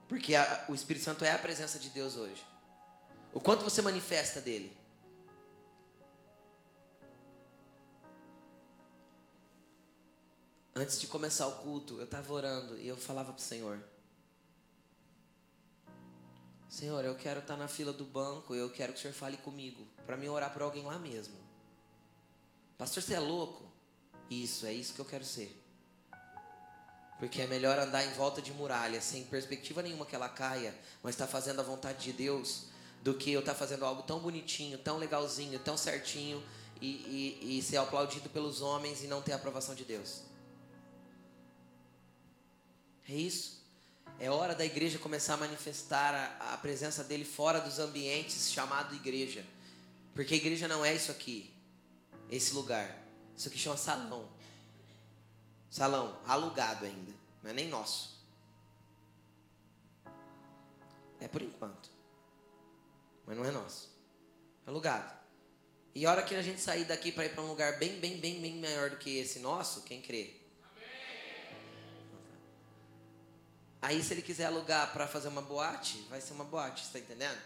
[0.08, 2.46] Porque a, o Espírito Santo é a presença de Deus hoje.
[3.32, 4.85] O quanto você manifesta dele?
[10.78, 13.82] Antes de começar o culto, eu estava orando e eu falava para o Senhor:
[16.68, 19.38] Senhor, eu quero estar tá na fila do banco, eu quero que o Senhor fale
[19.38, 21.34] comigo, para mim orar por alguém lá mesmo.
[22.76, 23.64] Pastor, você é louco?
[24.28, 25.58] Isso, é isso que eu quero ser.
[27.18, 31.14] Porque é melhor andar em volta de muralha, sem perspectiva nenhuma que ela caia, mas
[31.14, 32.64] está fazendo a vontade de Deus,
[33.02, 36.44] do que eu estar tá fazendo algo tão bonitinho, tão legalzinho, tão certinho,
[36.82, 40.35] e, e, e ser aplaudido pelos homens e não ter a aprovação de Deus.
[43.08, 43.64] É isso.
[44.18, 48.94] É hora da igreja começar a manifestar a, a presença dele fora dos ambientes chamado
[48.94, 49.44] igreja.
[50.14, 51.52] Porque a igreja não é isso aqui,
[52.30, 52.96] esse lugar.
[53.36, 54.28] Isso aqui chama salão.
[55.68, 57.12] Salão, alugado ainda.
[57.42, 58.16] Não é nem nosso.
[61.20, 61.90] É por enquanto.
[63.26, 63.90] Mas não é nosso.
[64.66, 65.14] É alugado.
[65.94, 68.18] E a hora que a gente sair daqui para ir para um lugar bem, bem,
[68.18, 70.45] bem, bem maior do que esse nosso, quem crê?
[73.86, 77.40] Aí, se ele quiser alugar para fazer uma boate, vai ser uma boate, está entendendo?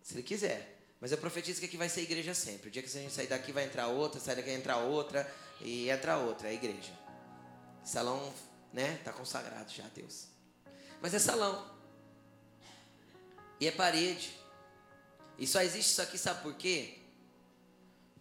[0.00, 0.78] Se ele quiser.
[1.00, 2.68] Mas eu profetizo que aqui vai ser igreja sempre.
[2.68, 5.28] O dia que a gente sair daqui, vai entrar outra, sair daqui, vai entrar outra,
[5.60, 6.92] e entra outra, é igreja.
[7.82, 8.32] Salão,
[8.72, 8.94] né?
[9.00, 10.28] Está consagrado já Deus.
[11.02, 11.74] Mas é salão.
[13.58, 14.32] E é parede.
[15.40, 16.98] E só existe isso aqui, sabe por quê?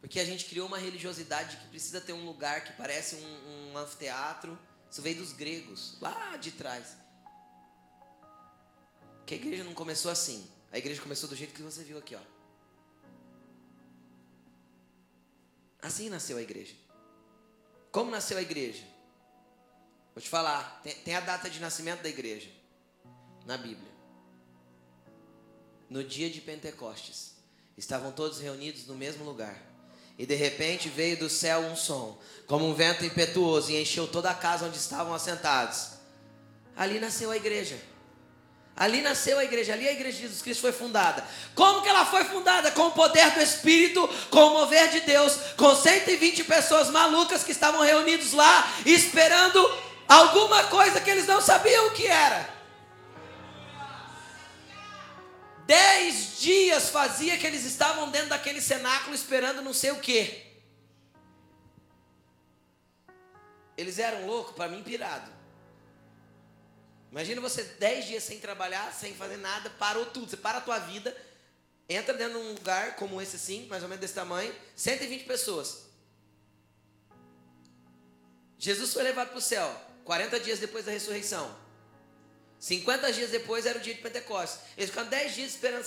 [0.02, 3.78] Porque a gente criou uma religiosidade que precisa ter um lugar que parece um, um
[3.78, 4.58] anfiteatro
[4.96, 6.96] isso veio dos gregos, lá de trás.
[9.26, 10.50] Que a igreja não começou assim.
[10.72, 12.22] A igreja começou do jeito que você viu aqui, ó.
[15.82, 16.74] Assim nasceu a igreja.
[17.92, 18.88] Como nasceu a igreja?
[20.14, 22.50] Vou te falar, tem, tem a data de nascimento da igreja
[23.46, 23.92] na Bíblia.
[25.90, 27.36] No dia de Pentecostes,
[27.78, 29.62] estavam todos reunidos no mesmo lugar.
[30.18, 34.30] E de repente veio do céu um som, como um vento impetuoso, e encheu toda
[34.30, 35.90] a casa onde estavam assentados.
[36.76, 37.78] Ali nasceu a igreja.
[38.78, 41.24] Ali nasceu a igreja, ali a igreja de Jesus Cristo foi fundada.
[41.54, 42.72] Como que ela foi fundada?
[42.72, 47.54] Com o poder do Espírito, com o mover de Deus, com 120 pessoas malucas que
[47.54, 49.74] estavam reunidos lá, esperando
[50.10, 52.55] alguma coisa que eles não sabiam o que era.
[55.66, 60.46] Dez dias fazia que eles estavam dentro daquele cenáculo esperando não sei o que.
[63.76, 65.32] Eles eram loucos, para mim, pirado.
[67.12, 70.30] Imagina você dez dias sem trabalhar, sem fazer nada, parou tudo.
[70.30, 71.16] Você para a tua vida,
[71.90, 75.86] entra dentro de um lugar como esse assim, mais ou menos desse tamanho, 120 pessoas.
[78.58, 81.65] Jesus foi levado para o céu 40 dias depois da ressurreição.
[82.66, 84.60] 50 dias depois era o dia de Pentecostes.
[84.76, 85.86] Eles ficaram 10 dias esperando.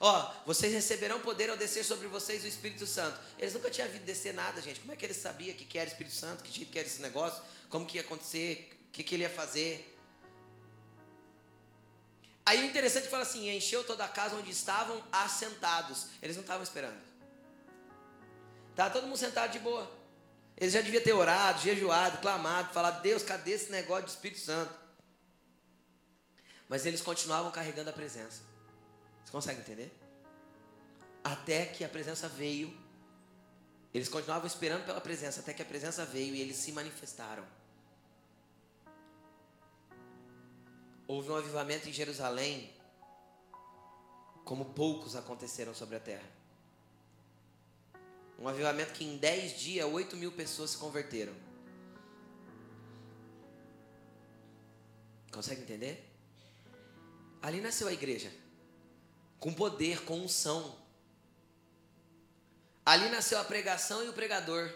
[0.00, 3.20] Ó, vocês receberão poder ao descer sobre vocês o Espírito Santo.
[3.38, 4.80] Eles nunca tinham visto descer nada, gente.
[4.80, 7.02] Como é que eles sabiam que, que era Espírito Santo, que jeito que era esse
[7.02, 9.94] negócio, como que ia acontecer, o que, que ele ia fazer.
[12.46, 16.06] Aí o interessante fala assim: encheu toda a casa onde estavam assentados.
[16.22, 16.96] Eles não estavam esperando.
[18.70, 19.92] Estava todo mundo sentado de boa.
[20.56, 24.83] Eles já deviam ter orado, jejuado, clamado, falado: Deus, cadê esse negócio de Espírito Santo?
[26.68, 28.42] Mas eles continuavam carregando a presença.
[29.24, 29.92] Você consegue entender?
[31.22, 32.76] Até que a presença veio.
[33.92, 37.44] Eles continuavam esperando pela presença, até que a presença veio e eles se manifestaram.
[41.06, 42.72] Houve um avivamento em Jerusalém,
[44.44, 46.28] como poucos aconteceram sobre a terra.
[48.38, 51.32] Um avivamento que em 10 dias, 8 mil pessoas se converteram.
[55.30, 56.13] Consegue entender?
[57.44, 58.32] Ali nasceu a igreja.
[59.38, 60.82] Com poder, com unção.
[62.86, 64.72] Ali nasceu a pregação e o pregador.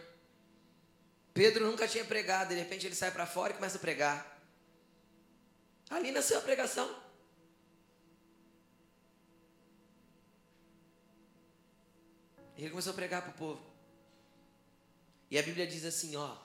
[1.32, 4.38] Pedro nunca tinha pregado, de repente ele sai para fora e começa a pregar.
[5.88, 6.94] Ali nasceu a pregação.
[12.54, 13.64] Ele começou a pregar para o povo.
[15.30, 16.36] E a Bíblia diz assim, ó.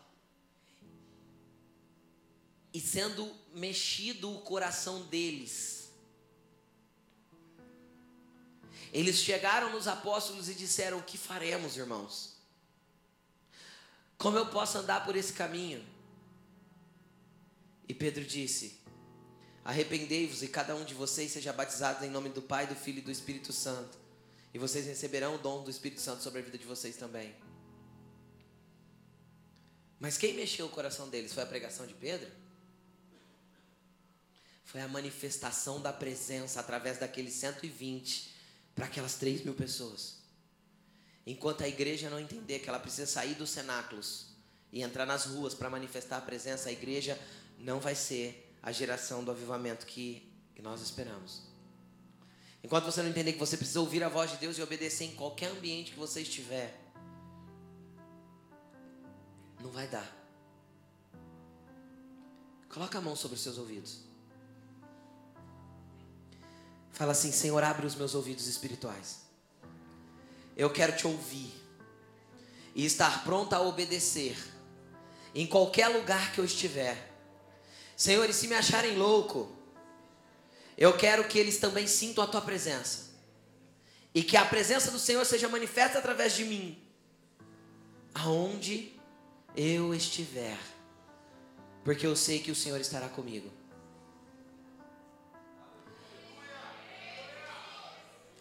[2.74, 5.83] E sendo mexido o coração deles,
[8.94, 12.38] Eles chegaram nos apóstolos e disseram: O que faremos, irmãos?
[14.20, 15.84] Como eu posso andar por esse caminho?
[17.90, 18.80] E Pedro disse:
[19.66, 23.02] Arrependei-vos e cada um de vocês seja batizado em nome do Pai, do Filho e
[23.02, 23.98] do Espírito Santo,
[24.54, 27.34] e vocês receberão o dom do Espírito Santo sobre a vida de vocês também.
[30.00, 31.34] Mas quem mexeu o coração deles?
[31.34, 32.30] Foi a pregação de Pedro?
[34.66, 38.33] Foi a manifestação da presença através daqueles 120
[38.76, 40.18] para aquelas 3 mil pessoas.
[41.26, 44.28] Enquanto a igreja não entender que ela precisa sair dos cenáculos
[44.72, 47.20] e entrar nas ruas para manifestar a presença, a igreja
[47.58, 51.44] não vai ser a geração do avivamento que, que nós esperamos.
[52.64, 55.16] Enquanto você não entender que você precisa ouvir a voz de Deus e obedecer em
[55.16, 56.80] qualquer ambiente que você estiver,
[59.62, 60.10] não vai dar.
[62.70, 64.13] Coloca a mão sobre os seus ouvidos.
[66.94, 69.22] Fala assim: Senhor, abre os meus ouvidos espirituais.
[70.56, 71.52] Eu quero te ouvir
[72.76, 74.38] e estar pronta a obedecer
[75.34, 77.12] em qualquer lugar que eu estiver.
[77.98, 79.52] Senhor, e se me acharem louco,
[80.78, 83.12] eu quero que eles também sintam a tua presença.
[84.14, 86.80] E que a presença do Senhor seja manifesta através de mim.
[88.14, 88.94] Aonde
[89.56, 90.58] eu estiver.
[91.84, 93.52] Porque eu sei que o Senhor estará comigo.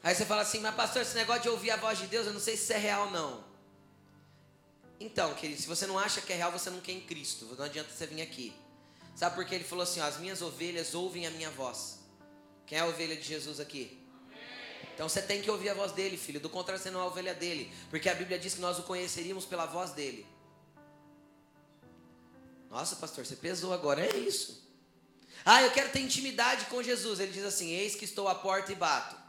[0.02, 2.32] Aí você fala assim, mas pastor, esse negócio de ouvir a voz de Deus, eu
[2.32, 3.44] não sei se isso é real ou não.
[4.98, 7.46] Então, querido, se você não acha que é real, você não quer em Cristo.
[7.56, 8.52] Não adianta você vir aqui.
[9.14, 11.98] Sabe por que ele falou assim: ó, as minhas ovelhas ouvem a minha voz.
[12.66, 13.98] Quem é a ovelha de Jesus aqui?
[14.94, 16.40] Então você tem que ouvir a voz dele, filho.
[16.40, 17.72] Do contrário, você não é a ovelha dele.
[17.90, 20.26] Porque a Bíblia diz que nós o conheceríamos pela voz dele.
[22.70, 24.04] Nossa, pastor, você pesou agora.
[24.04, 24.62] É isso.
[25.44, 27.20] Ah, eu quero ter intimidade com Jesus.
[27.20, 29.21] Ele diz assim: Eis que estou à porta e bato.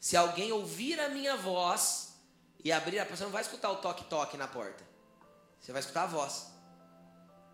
[0.00, 2.14] Se alguém ouvir a minha voz
[2.62, 4.86] e abrir a porta, você não vai escutar o toque-toque na porta.
[5.60, 6.46] Você vai escutar a voz.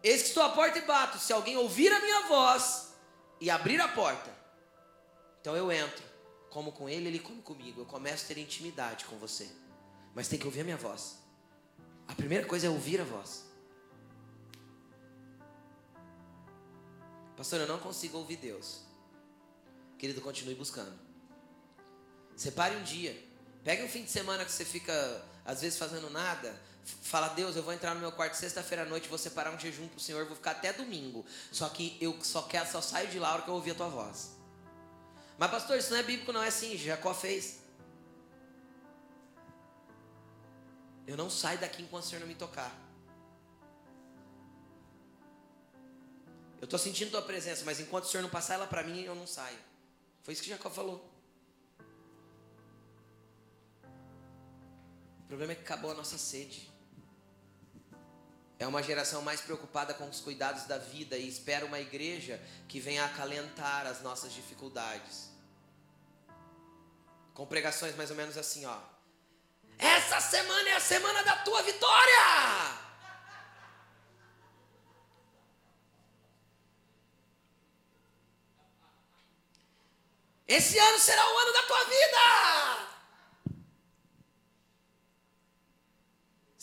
[0.02, 1.18] Eis que estou à porta e bato.
[1.18, 2.94] Se alguém ouvir a minha voz
[3.40, 4.30] e abrir a porta,
[5.40, 6.04] então eu entro.
[6.50, 7.80] Como com ele, ele come comigo.
[7.80, 9.50] Eu começo a ter intimidade com você.
[10.14, 11.18] Mas tem que ouvir a minha voz.
[12.06, 13.44] A primeira coisa é ouvir a voz.
[17.36, 18.82] Pastor, eu não consigo ouvir Deus.
[19.98, 21.03] Querido, continue buscando.
[22.36, 23.16] Separe um dia.
[23.62, 24.92] Pegue um fim de semana que você fica,
[25.44, 26.54] às vezes, fazendo nada.
[27.02, 29.88] Fala, Deus, eu vou entrar no meu quarto sexta-feira à noite, vou separar um jejum
[29.88, 31.24] para o Senhor, vou ficar até domingo.
[31.50, 33.88] Só que eu só quero, só saio de lá hora que eu ouvir a tua
[33.88, 34.32] voz.
[35.38, 36.76] Mas, pastor, isso não é bíblico, não é assim.
[36.76, 37.60] Jacó fez.
[41.06, 42.72] Eu não saio daqui enquanto o Senhor não me tocar.
[46.60, 49.14] Eu estou sentindo tua presença, mas enquanto o Senhor não passar ela para mim, eu
[49.14, 49.58] não saio.
[50.22, 51.13] Foi isso que Jacó falou.
[55.34, 56.72] problema é que acabou a nossa sede.
[58.56, 62.78] É uma geração mais preocupada com os cuidados da vida e espera uma igreja que
[62.78, 65.28] venha acalentar as nossas dificuldades.
[67.34, 68.78] Com pregações mais ou menos assim, ó.
[69.76, 72.84] Essa semana é a semana da tua vitória!
[80.46, 82.93] Esse ano será o ano da tua vida!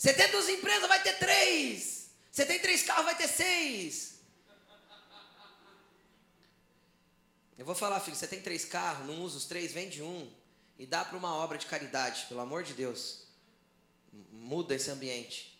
[0.02, 2.10] Você tem duas empresas, vai ter três.
[2.28, 4.14] Você tem três carros, vai ter seis.
[7.56, 10.28] Eu vou falar, filho, você tem três carros, não usa os três, vende um
[10.76, 13.28] e dá para uma obra de caridade, pelo amor de Deus.
[14.32, 15.56] Muda esse ambiente.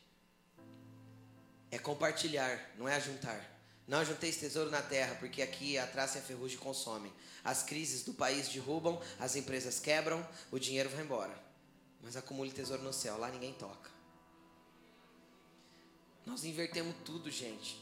[1.70, 3.48] É compartilhar, não é ajuntar.
[3.86, 7.12] Não ajunteis tesouro na terra, porque aqui a traça e a ferrugem consomem.
[7.44, 11.44] As crises do país derrubam, as empresas quebram, o dinheiro vai embora.
[12.00, 13.91] Mas acumule tesouro no céu, lá ninguém toca.
[16.24, 17.80] Nós invertemos tudo, gente.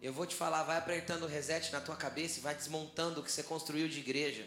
[0.00, 3.24] Eu vou te falar, vai apertando o reset na tua cabeça e vai desmontando o
[3.24, 4.46] que você construiu de igreja.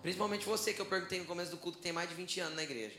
[0.00, 2.56] Principalmente você que eu perguntei no começo do culto que tem mais de 20 anos
[2.56, 2.96] na igreja.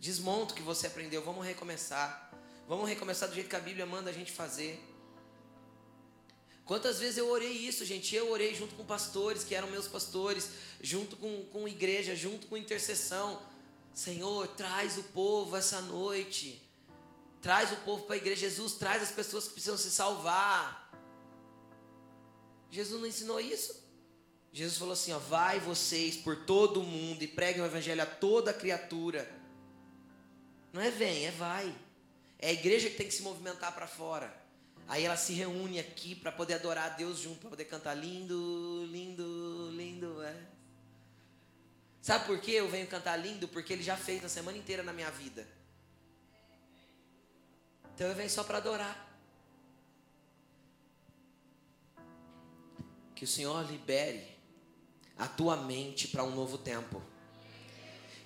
[0.00, 2.30] Desmonta o que você aprendeu, vamos recomeçar.
[2.66, 4.82] Vamos recomeçar do jeito que a Bíblia manda a gente fazer.
[6.64, 8.14] Quantas vezes eu orei isso, gente?
[8.14, 10.50] Eu orei junto com pastores, que eram meus pastores,
[10.82, 13.40] junto com, com igreja, junto com intercessão.
[13.94, 16.67] Senhor, traz o povo essa noite.
[17.40, 18.40] Traz o povo para a igreja.
[18.42, 20.90] Jesus, traz as pessoas que precisam se salvar.
[22.70, 23.86] Jesus não ensinou isso?
[24.52, 28.06] Jesus falou assim: ó, vai vocês por todo o mundo e preguem o evangelho a
[28.06, 29.30] toda criatura.
[30.72, 31.74] Não é vem, é vai.
[32.38, 34.34] É a igreja que tem que se movimentar para fora.
[34.86, 38.86] Aí ela se reúne aqui para poder adorar a Deus junto, para poder cantar lindo,
[38.90, 40.34] lindo, lindo, é.
[42.00, 43.48] Sabe por que eu venho cantar lindo?
[43.48, 45.46] Porque ele já fez a semana inteira na minha vida.
[47.98, 49.08] Então eu venho só para adorar.
[53.12, 54.22] Que o Senhor libere
[55.18, 57.02] a tua mente para um novo tempo.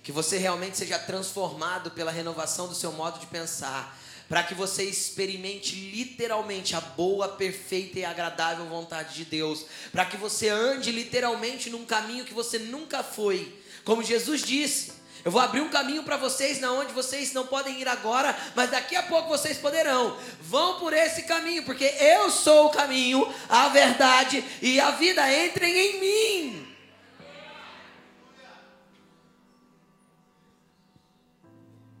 [0.03, 3.99] Que você realmente seja transformado pela renovação do seu modo de pensar.
[4.29, 9.65] Para que você experimente literalmente a boa, perfeita e agradável vontade de Deus.
[9.91, 13.59] Para que você ande literalmente num caminho que você nunca foi.
[13.83, 15.02] Como Jesus disse.
[15.23, 18.69] Eu vou abrir um caminho para vocês na onde vocês não podem ir agora, mas
[18.69, 20.17] daqui a pouco vocês poderão.
[20.41, 25.21] Vão por esse caminho, porque eu sou o caminho, a verdade e a vida.
[25.45, 26.75] Entrem em mim.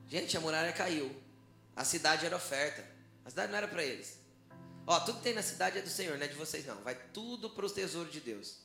[0.09, 1.15] Gente, a muralha caiu.
[1.75, 2.85] A cidade era oferta.
[3.25, 4.19] A cidade não era para eles.
[4.85, 6.75] Ó, tudo que tem na cidade é do Senhor, não é de vocês não.
[6.83, 8.57] Vai tudo para os tesouros de Deus.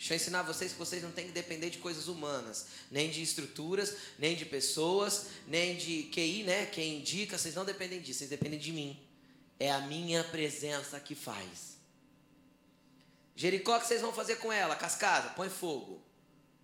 [0.00, 3.20] Deixa eu ensinar vocês que vocês não têm que depender de coisas humanas, nem de
[3.20, 6.64] estruturas, nem de pessoas, nem de QI, né?
[6.64, 8.98] Quem indica, vocês não dependem disso, vocês dependem de mim.
[9.58, 11.76] É a minha presença que faz.
[13.36, 14.74] Jericó, o que vocês vão fazer com ela?
[14.74, 16.02] Cascada, põe fogo.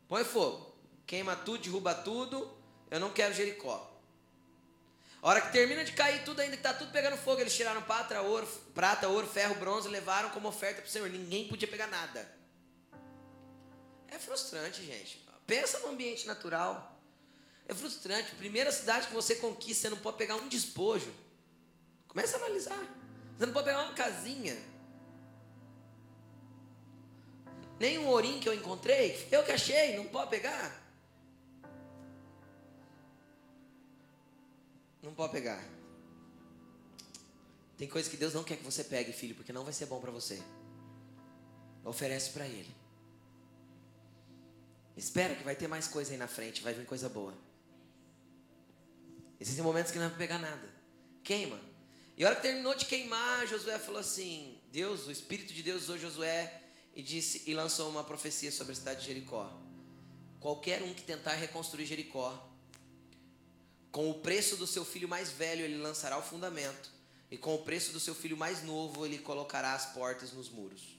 [0.09, 0.74] Põe fogo.
[1.07, 2.51] Queima tudo, derruba tudo.
[2.91, 4.01] Eu não quero Jericó.
[5.20, 8.18] A hora que termina de cair tudo, ainda está tudo pegando fogo, eles tiraram prata,
[8.22, 11.11] ouro, prata, ouro, ferro, bronze, levaram como oferta para o Senhor.
[11.11, 12.34] Ninguém podia pegar nada.
[14.17, 15.23] É frustrante, gente.
[15.47, 16.99] Pensa no ambiente natural.
[17.69, 18.35] É frustrante.
[18.37, 21.12] Primeira cidade que você conquista, você não pode pegar um despojo.
[22.09, 22.83] Começa a analisar.
[23.37, 24.57] Você não pode pegar uma casinha.
[27.79, 30.83] Nem um ourinho que eu encontrei, eu que achei, não pode pegar.
[35.03, 35.62] Não pode pegar.
[37.77, 40.01] Tem coisa que Deus não quer que você pegue, filho, porque não vai ser bom
[40.01, 40.43] para você.
[41.85, 42.86] Oferece para Ele.
[44.97, 47.35] Espera que vai ter mais coisa aí na frente, vai vir coisa boa.
[49.39, 50.69] Existem momentos que não vai pegar nada.
[51.23, 51.61] Queima.
[52.17, 55.83] E a hora que terminou de queimar, Josué falou assim: Deus, o Espírito de Deus
[55.83, 56.63] usou Josué
[56.95, 59.53] e disse e lançou uma profecia sobre a cidade de Jericó.
[60.41, 62.51] Qualquer um que tentar reconstruir Jericó,
[63.93, 66.91] com o preço do seu filho mais velho, ele lançará o fundamento,
[67.31, 70.96] e com o preço do seu filho mais novo, ele colocará as portas nos muros.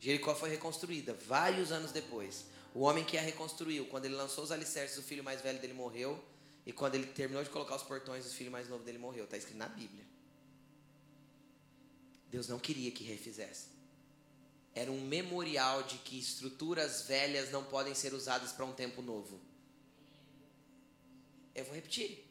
[0.00, 2.46] Jericó foi reconstruída vários anos depois.
[2.74, 5.72] O homem que a reconstruiu, quando ele lançou os alicerces, o filho mais velho dele
[5.72, 6.22] morreu.
[6.64, 9.24] E quando ele terminou de colocar os portões, o filho mais novo dele morreu.
[9.24, 10.04] Está escrito na Bíblia.
[12.30, 13.68] Deus não queria que refizesse.
[14.74, 19.40] Era um memorial de que estruturas velhas não podem ser usadas para um tempo novo.
[21.54, 22.27] Eu vou repetir.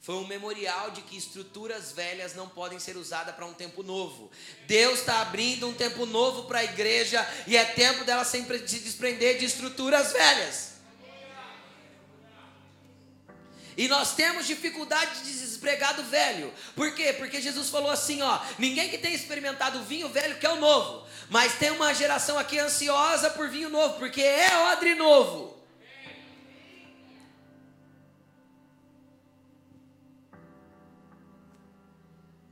[0.00, 4.30] Foi um memorial de que estruturas velhas não podem ser usadas para um tempo novo.
[4.66, 8.78] Deus está abrindo um tempo novo para a igreja e é tempo dela sempre se
[8.78, 10.78] desprender de estruturas velhas.
[13.76, 16.52] E nós temos dificuldade de despregar do velho.
[16.74, 17.12] Por quê?
[17.12, 21.54] Porque Jesus falou assim, ó, ninguém que tenha experimentado vinho velho quer o novo, mas
[21.54, 25.57] tem uma geração aqui ansiosa por vinho novo, porque é odre novo.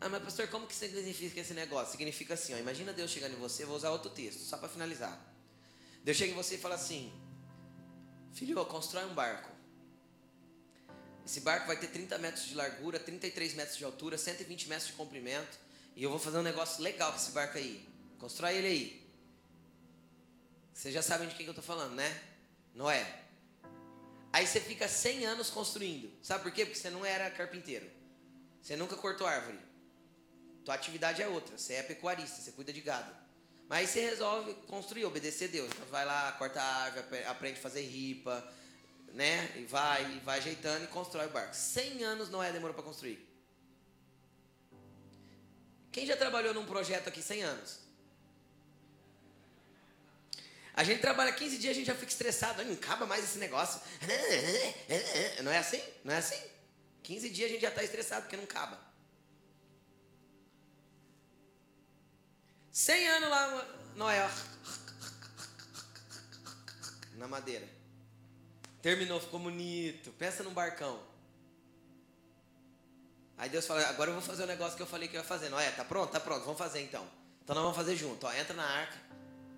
[0.07, 1.91] Ah, mas pastor, como que significa esse negócio?
[1.91, 5.21] Significa assim, ó, imagina Deus chegando em você, vou usar outro texto, só para finalizar.
[6.05, 7.13] Deus chega em você e fala assim:
[8.33, 9.51] Filho, constrói um barco.
[11.27, 14.93] Esse barco vai ter 30 metros de largura, 33 metros de altura, 120 metros de
[14.93, 15.59] comprimento.
[15.97, 17.85] E eu vou fazer um negócio legal com esse barco aí.
[18.21, 19.11] Constrói ele aí.
[20.73, 22.23] Vocês já sabem de quem que eu estou falando, né?
[22.77, 23.25] Noé.
[24.33, 26.13] Aí você fica 100 anos construindo.
[26.23, 26.65] Sabe por quê?
[26.65, 27.91] Porque você não era carpinteiro.
[28.63, 29.67] Você nunca cortou árvore.
[30.67, 31.57] Tua atividade é outra.
[31.57, 33.09] Você é pecuarista, você cuida de gado.
[33.69, 35.71] Mas você resolve construir, obedecer a Deus.
[35.73, 38.45] Então vai lá, corta a árvore, aprende a fazer ripa,
[39.15, 39.49] né?
[39.55, 41.55] E vai, e vai ajeitando e constrói o barco.
[41.55, 43.25] 100 anos Noé demorou para construir.
[45.93, 47.79] Quem já trabalhou num projeto aqui 100 anos?
[50.75, 53.81] A gente trabalha 15 dias, a gente já fica estressado, não acaba mais esse negócio.
[55.45, 55.81] Não é assim?
[56.05, 56.43] Não é assim?
[57.05, 58.86] 15 dias a gente já está estressado porque não acaba.
[62.77, 63.67] 100 anos lá,
[63.97, 64.31] Noé,
[67.15, 67.67] na madeira.
[68.83, 70.13] Terminou, ficou bonito.
[70.19, 71.03] Pensa num barcão.
[73.39, 75.27] Aí Deus fala, agora eu vou fazer o negócio que eu falei que eu ia
[75.27, 75.49] fazer.
[75.49, 76.11] Noé, tá pronto?
[76.11, 77.09] Tá pronto, vamos fazer então.
[77.43, 78.27] Então nós vamos fazer junto.
[78.27, 78.99] Ó, entra na arca.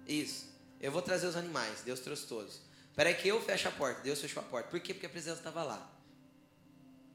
[0.07, 0.47] Isso.
[0.81, 1.81] Eu vou trazer os animais.
[1.81, 2.61] Deus trouxe todos.
[2.89, 4.01] Espera aí que eu fecho a porta.
[4.01, 4.71] Deus fechou a porta.
[4.71, 4.95] Por quê?
[4.95, 5.91] Porque a presença estava lá.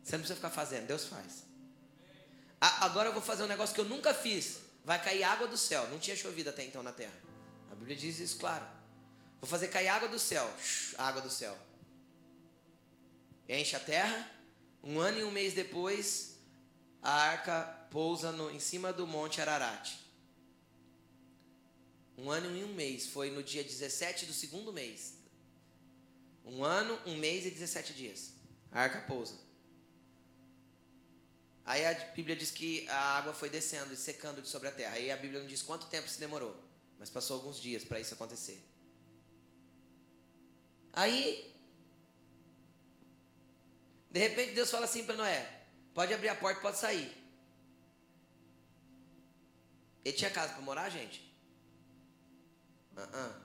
[0.03, 0.85] Você não precisa ficar fazendo.
[0.85, 1.45] Deus faz.
[2.59, 4.62] agora eu vou fazer um negócio que eu nunca fiz.
[4.83, 5.87] Vai cair água do céu.
[5.89, 7.17] Não tinha chovido até então na terra.
[7.71, 8.65] A Bíblia diz isso, claro.
[9.39, 10.49] Vou fazer cair água do céu.
[10.97, 11.57] Água do céu.
[13.47, 14.29] Enche a terra.
[14.83, 16.37] Um ano e um mês depois,
[17.01, 19.93] a arca pousa no, em cima do monte Ararat.
[22.17, 23.07] Um ano e um mês.
[23.07, 25.13] Foi no dia 17 do segundo mês.
[26.45, 28.33] Um ano, um mês e 17 dias.
[28.71, 29.42] A arca pousa.
[31.65, 34.95] Aí a Bíblia diz que a água foi descendo e secando de sobre a terra.
[34.95, 36.55] Aí a Bíblia não diz quanto tempo se demorou.
[36.99, 38.61] Mas passou alguns dias para isso acontecer.
[40.91, 41.53] Aí,
[44.11, 47.11] de repente Deus fala assim para Noé: pode abrir a porta, pode sair.
[50.03, 51.33] Ele tinha casa para morar, gente?
[52.91, 53.41] Uh -uh.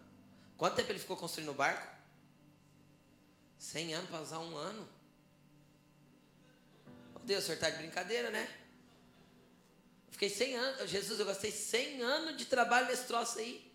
[0.56, 1.96] Quanto tempo ele ficou construindo o barco?
[3.58, 4.97] 100 anos para usar um ano.
[7.28, 8.48] Deus, o senhor está de brincadeira, né?
[10.10, 13.70] Fiquei 100 anos, Jesus, eu gastei 100 anos de trabalho nesse troço aí.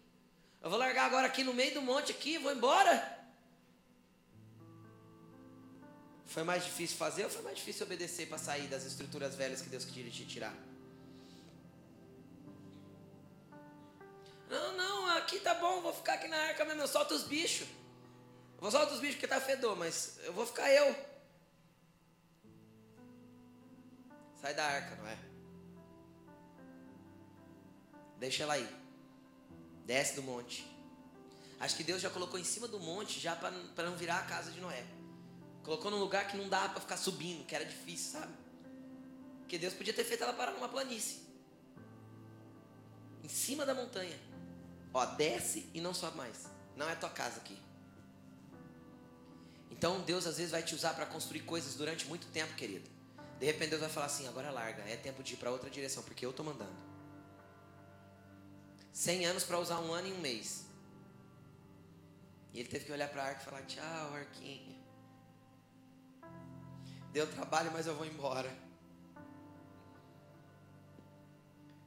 [0.60, 2.96] Eu vou largar agora aqui no meio do monte aqui, vou embora.
[6.26, 9.70] Foi mais difícil fazer ou foi mais difícil obedecer para sair das estruturas velhas que
[9.70, 10.56] Deus queria te tirar?
[14.50, 17.68] Não, não, aqui tá bom, vou ficar aqui na arca mesmo, eu solto os bichos.
[18.56, 21.13] Eu vou soltar os bichos porque tá fedor, mas eu vou ficar eu.
[24.44, 25.18] Sai da arca, não é?
[28.20, 28.70] Deixa ela aí.
[29.86, 30.68] Desce do monte.
[31.62, 33.52] Acho que Deus já colocou em cima do monte já para
[33.86, 34.86] não virar a casa de Noé.
[35.64, 38.34] Colocou num lugar que não dava para ficar subindo, que era difícil, sabe?
[39.40, 41.22] Porque Deus podia ter feito ela parar numa planície.
[43.24, 44.20] Em cima da montanha.
[44.94, 46.50] Ó, desce e não sobe mais.
[46.76, 47.58] Não é tua casa aqui.
[49.72, 52.93] Então Deus às vezes vai te usar para construir coisas durante muito tempo, querido.
[53.40, 56.04] De repente Deus vai falar assim: agora larga, é tempo de ir para outra direção,
[56.04, 56.76] porque eu estou mandando.
[58.92, 60.66] 100 anos para usar um ano e um mês.
[62.54, 64.84] E ele teve que olhar para a arca e falar: tchau, arquinha.
[67.12, 68.52] Deu trabalho, mas eu vou embora.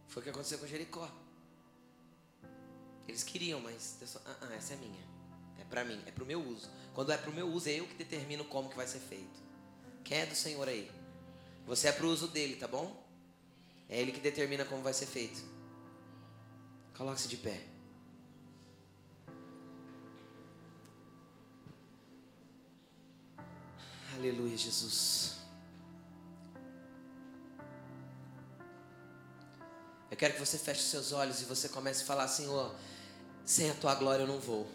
[0.08, 1.10] Foi o que aconteceu com Jericó.
[3.06, 5.04] Eles queriam, mas Deus falou, ah, ah, essa é minha.
[5.58, 6.70] É para mim, é para o meu uso.
[6.94, 9.40] Quando é para o meu uso, é eu que determino como que vai ser feito.
[10.04, 10.90] Quem é do Senhor aí?
[11.66, 13.04] Você é para o uso dele, tá bom?
[13.88, 15.42] É ele que determina como vai ser feito.
[16.96, 17.60] Coloque-se de pé.
[24.16, 25.36] Aleluia, Jesus.
[30.10, 32.74] Eu quero que você feche seus olhos e você comece a falar, Senhor,
[33.44, 34.66] sem a tua glória eu não vou.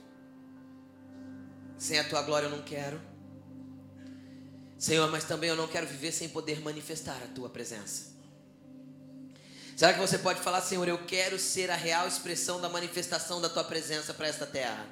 [1.78, 3.11] Sem a tua glória eu não quero.
[4.82, 8.14] Senhor, mas também eu não quero viver sem poder manifestar a tua presença.
[9.78, 13.48] Será que você pode falar, Senhor, eu quero ser a real expressão da manifestação da
[13.48, 14.88] tua presença para esta terra?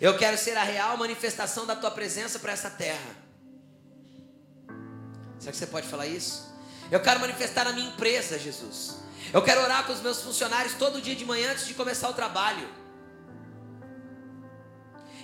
[0.00, 3.16] Eu quero ser a real manifestação da tua presença para esta terra.
[5.38, 6.50] Será que você pode falar isso?
[6.90, 8.94] Eu quero manifestar na minha empresa, Jesus.
[9.30, 12.14] Eu quero orar com os meus funcionários todo dia de manhã antes de começar o
[12.14, 12.66] trabalho.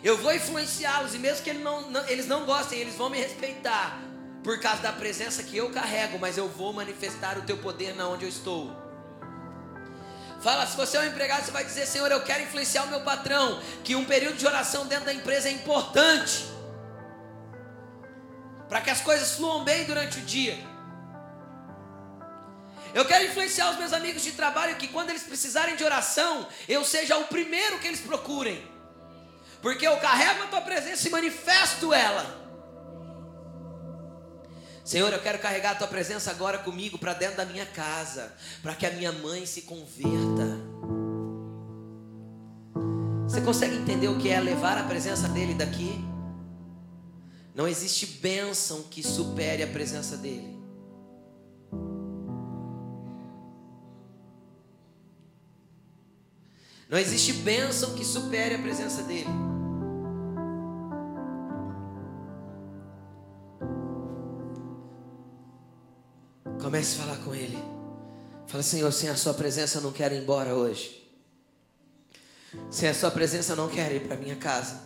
[0.05, 3.19] Eu vou influenciá-los e mesmo que eles não, não, eles não gostem, eles vão me
[3.19, 3.99] respeitar,
[4.43, 8.07] por causa da presença que eu carrego, mas eu vou manifestar o teu poder na
[8.07, 8.71] onde eu estou.
[10.43, 13.01] Fala, se você é um empregado, você vai dizer, Senhor, eu quero influenciar o meu
[13.01, 16.45] patrão, que um período de oração dentro da empresa é importante.
[18.69, 20.59] Para que as coisas fluam bem durante o dia.
[22.93, 26.85] Eu quero influenciar os meus amigos de trabalho que quando eles precisarem de oração, eu
[26.85, 28.74] seja o primeiro que eles procurem.
[29.65, 32.45] Porque eu carrego a tua presença e manifesto ela.
[34.85, 38.31] Senhor, eu quero carregar a tua presença agora comigo para dentro da minha casa,
[38.63, 40.61] para que a minha mãe se converta.
[43.27, 45.99] Você consegue entender o que é levar a presença dele daqui?
[47.55, 50.54] Não existe bênção que supere a presença dele.
[56.89, 59.29] Não existe bênção que supere a presença dele.
[66.61, 67.59] Comece a falar com Ele.
[68.47, 71.03] Fala, Senhor, sem a Sua presença eu não quero ir embora hoje.
[72.71, 74.81] Sem a Sua presença eu não quero ir para minha casa.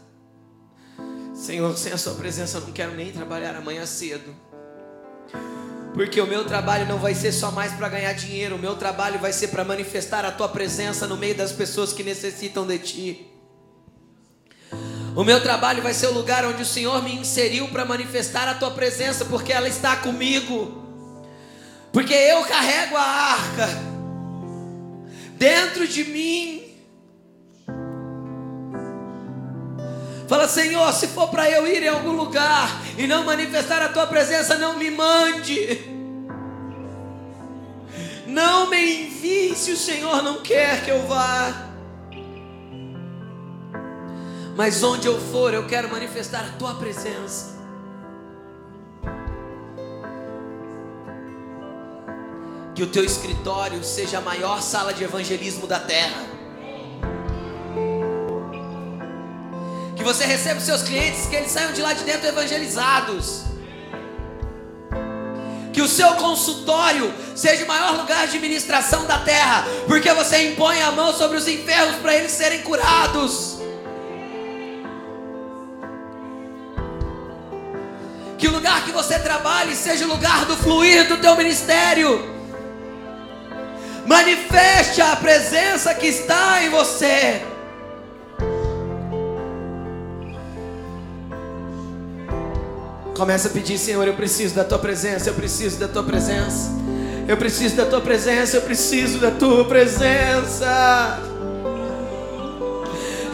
[1.35, 4.35] Senhor, sem a Sua presença eu não quero nem trabalhar amanhã cedo.
[5.99, 9.19] Porque o meu trabalho não vai ser só mais para ganhar dinheiro, o meu trabalho
[9.19, 13.27] vai ser para manifestar a tua presença no meio das pessoas que necessitam de ti.
[15.17, 18.55] O meu trabalho vai ser o lugar onde o Senhor me inseriu para manifestar a
[18.55, 20.87] tua presença, porque ela está comigo.
[21.93, 23.69] Porque eu carrego a arca
[25.37, 26.77] dentro de mim.
[30.29, 34.09] Fala, Senhor, se for para eu ir em algum lugar e não manifestar a tua
[34.09, 35.97] presença, não me mande.
[38.27, 41.69] Não me envie se o Senhor não quer que eu vá.
[44.57, 47.57] Mas onde eu for, eu quero manifestar a tua presença.
[52.75, 56.38] Que o teu escritório seja a maior sala de evangelismo da terra.
[60.09, 63.43] Você receba os seus clientes, que eles saiam de lá de dentro evangelizados.
[65.71, 70.81] Que o seu consultório seja o maior lugar de ministração da terra, porque você impõe
[70.81, 73.59] a mão sobre os enfermos para eles serem curados.
[78.39, 82.35] Que o lugar que você trabalhe seja o lugar do fluir do teu ministério.
[84.07, 87.43] Manifeste a presença que está em você.
[93.19, 96.71] Começa a pedir, Senhor, eu preciso da tua presença, eu preciso da tua presença.
[97.27, 101.19] Eu preciso da tua presença, eu preciso da tua presença.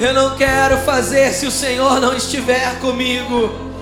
[0.01, 3.74] Eu não quero fazer se o Senhor não estiver comigo.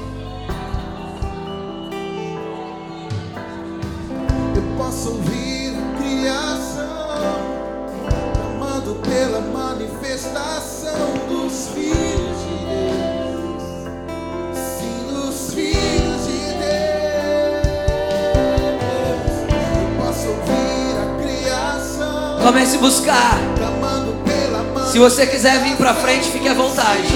[22.43, 23.39] Comece a buscar.
[24.91, 27.07] Se você quiser vir para frente, fique à vontade.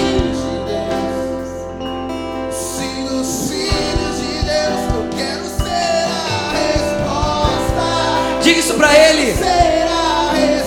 [8.41, 9.35] Diga isso para Ele.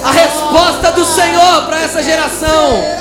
[0.05, 3.00] A resposta do Senhor para essa geração.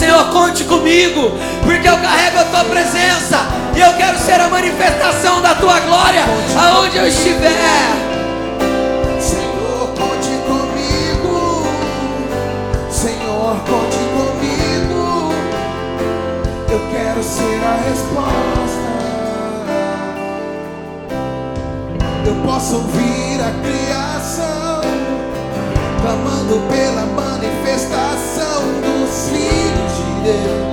[0.00, 1.30] Senhor, conte comigo,
[1.62, 3.36] porque eu carrego a Tua presença
[3.76, 6.22] e eu quero ser a manifestação da Tua glória
[6.58, 7.52] aonde eu estiver.
[9.20, 11.66] Senhor, conte comigo.
[12.90, 15.34] Senhor, conte comigo.
[16.70, 18.80] Eu quero ser a resposta.
[22.24, 24.80] Eu posso ouvir a criação
[26.00, 28.29] clamando pela manifestação
[30.22, 30.69] filhos de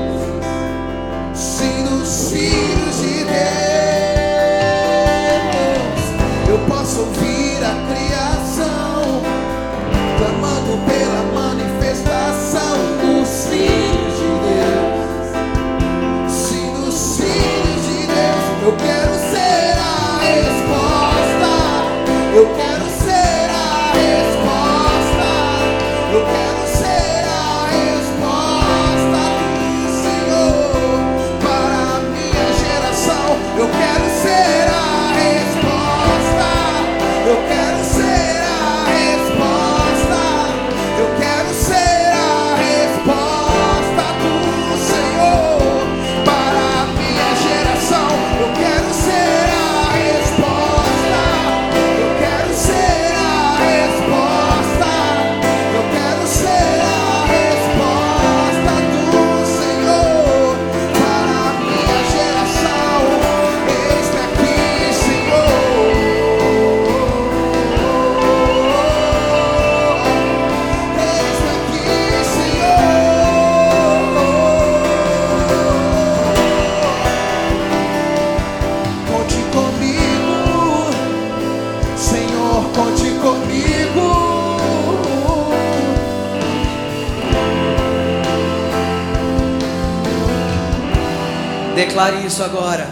[91.97, 92.87] Declare isso agora.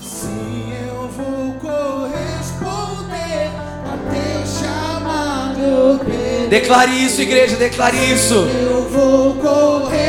[0.00, 3.48] Sim, eu vou corresponder
[3.86, 6.00] a teu chamado.
[6.04, 6.48] Pedro.
[6.48, 8.34] Declare isso, igreja, declare isso.
[8.34, 10.03] Eu vou corresponder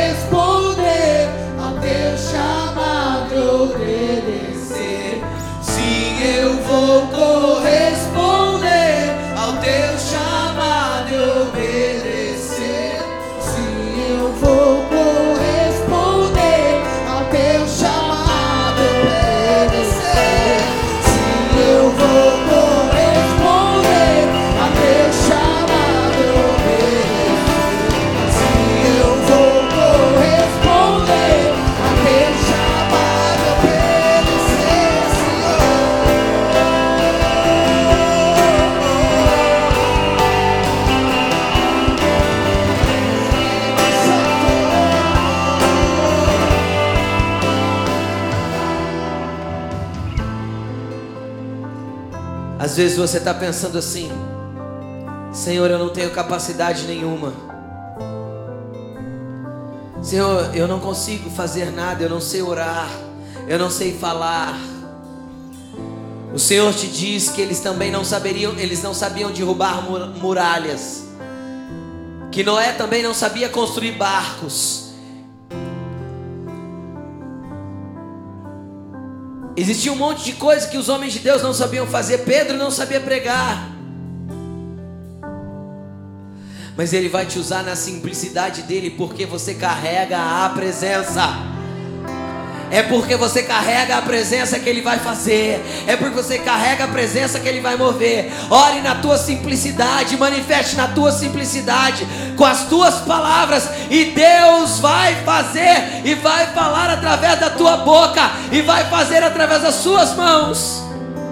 [53.07, 54.11] você está pensando assim:
[55.31, 57.33] Senhor, eu não tenho capacidade nenhuma.
[60.01, 62.89] Senhor, eu não consigo fazer nada, eu não sei orar,
[63.47, 64.57] eu não sei falar.
[66.33, 71.05] O Senhor te diz que eles também não saberiam, eles não sabiam derrubar mu- muralhas.
[72.31, 74.84] Que Noé também não sabia construir barcos.
[79.57, 82.19] Existia um monte de coisa que os homens de Deus não sabiam fazer.
[82.19, 83.71] Pedro não sabia pregar.
[86.75, 91.54] Mas ele vai te usar na simplicidade dele, porque você carrega a presença.
[92.71, 95.63] É porque você carrega a presença que ele vai fazer.
[95.87, 98.31] É porque você carrega a presença que ele vai mover.
[98.49, 105.15] Ore na tua simplicidade, manifeste na tua simplicidade, com as tuas palavras, e Deus vai
[105.23, 110.84] fazer e vai falar através da tua boca e vai fazer através das suas mãos.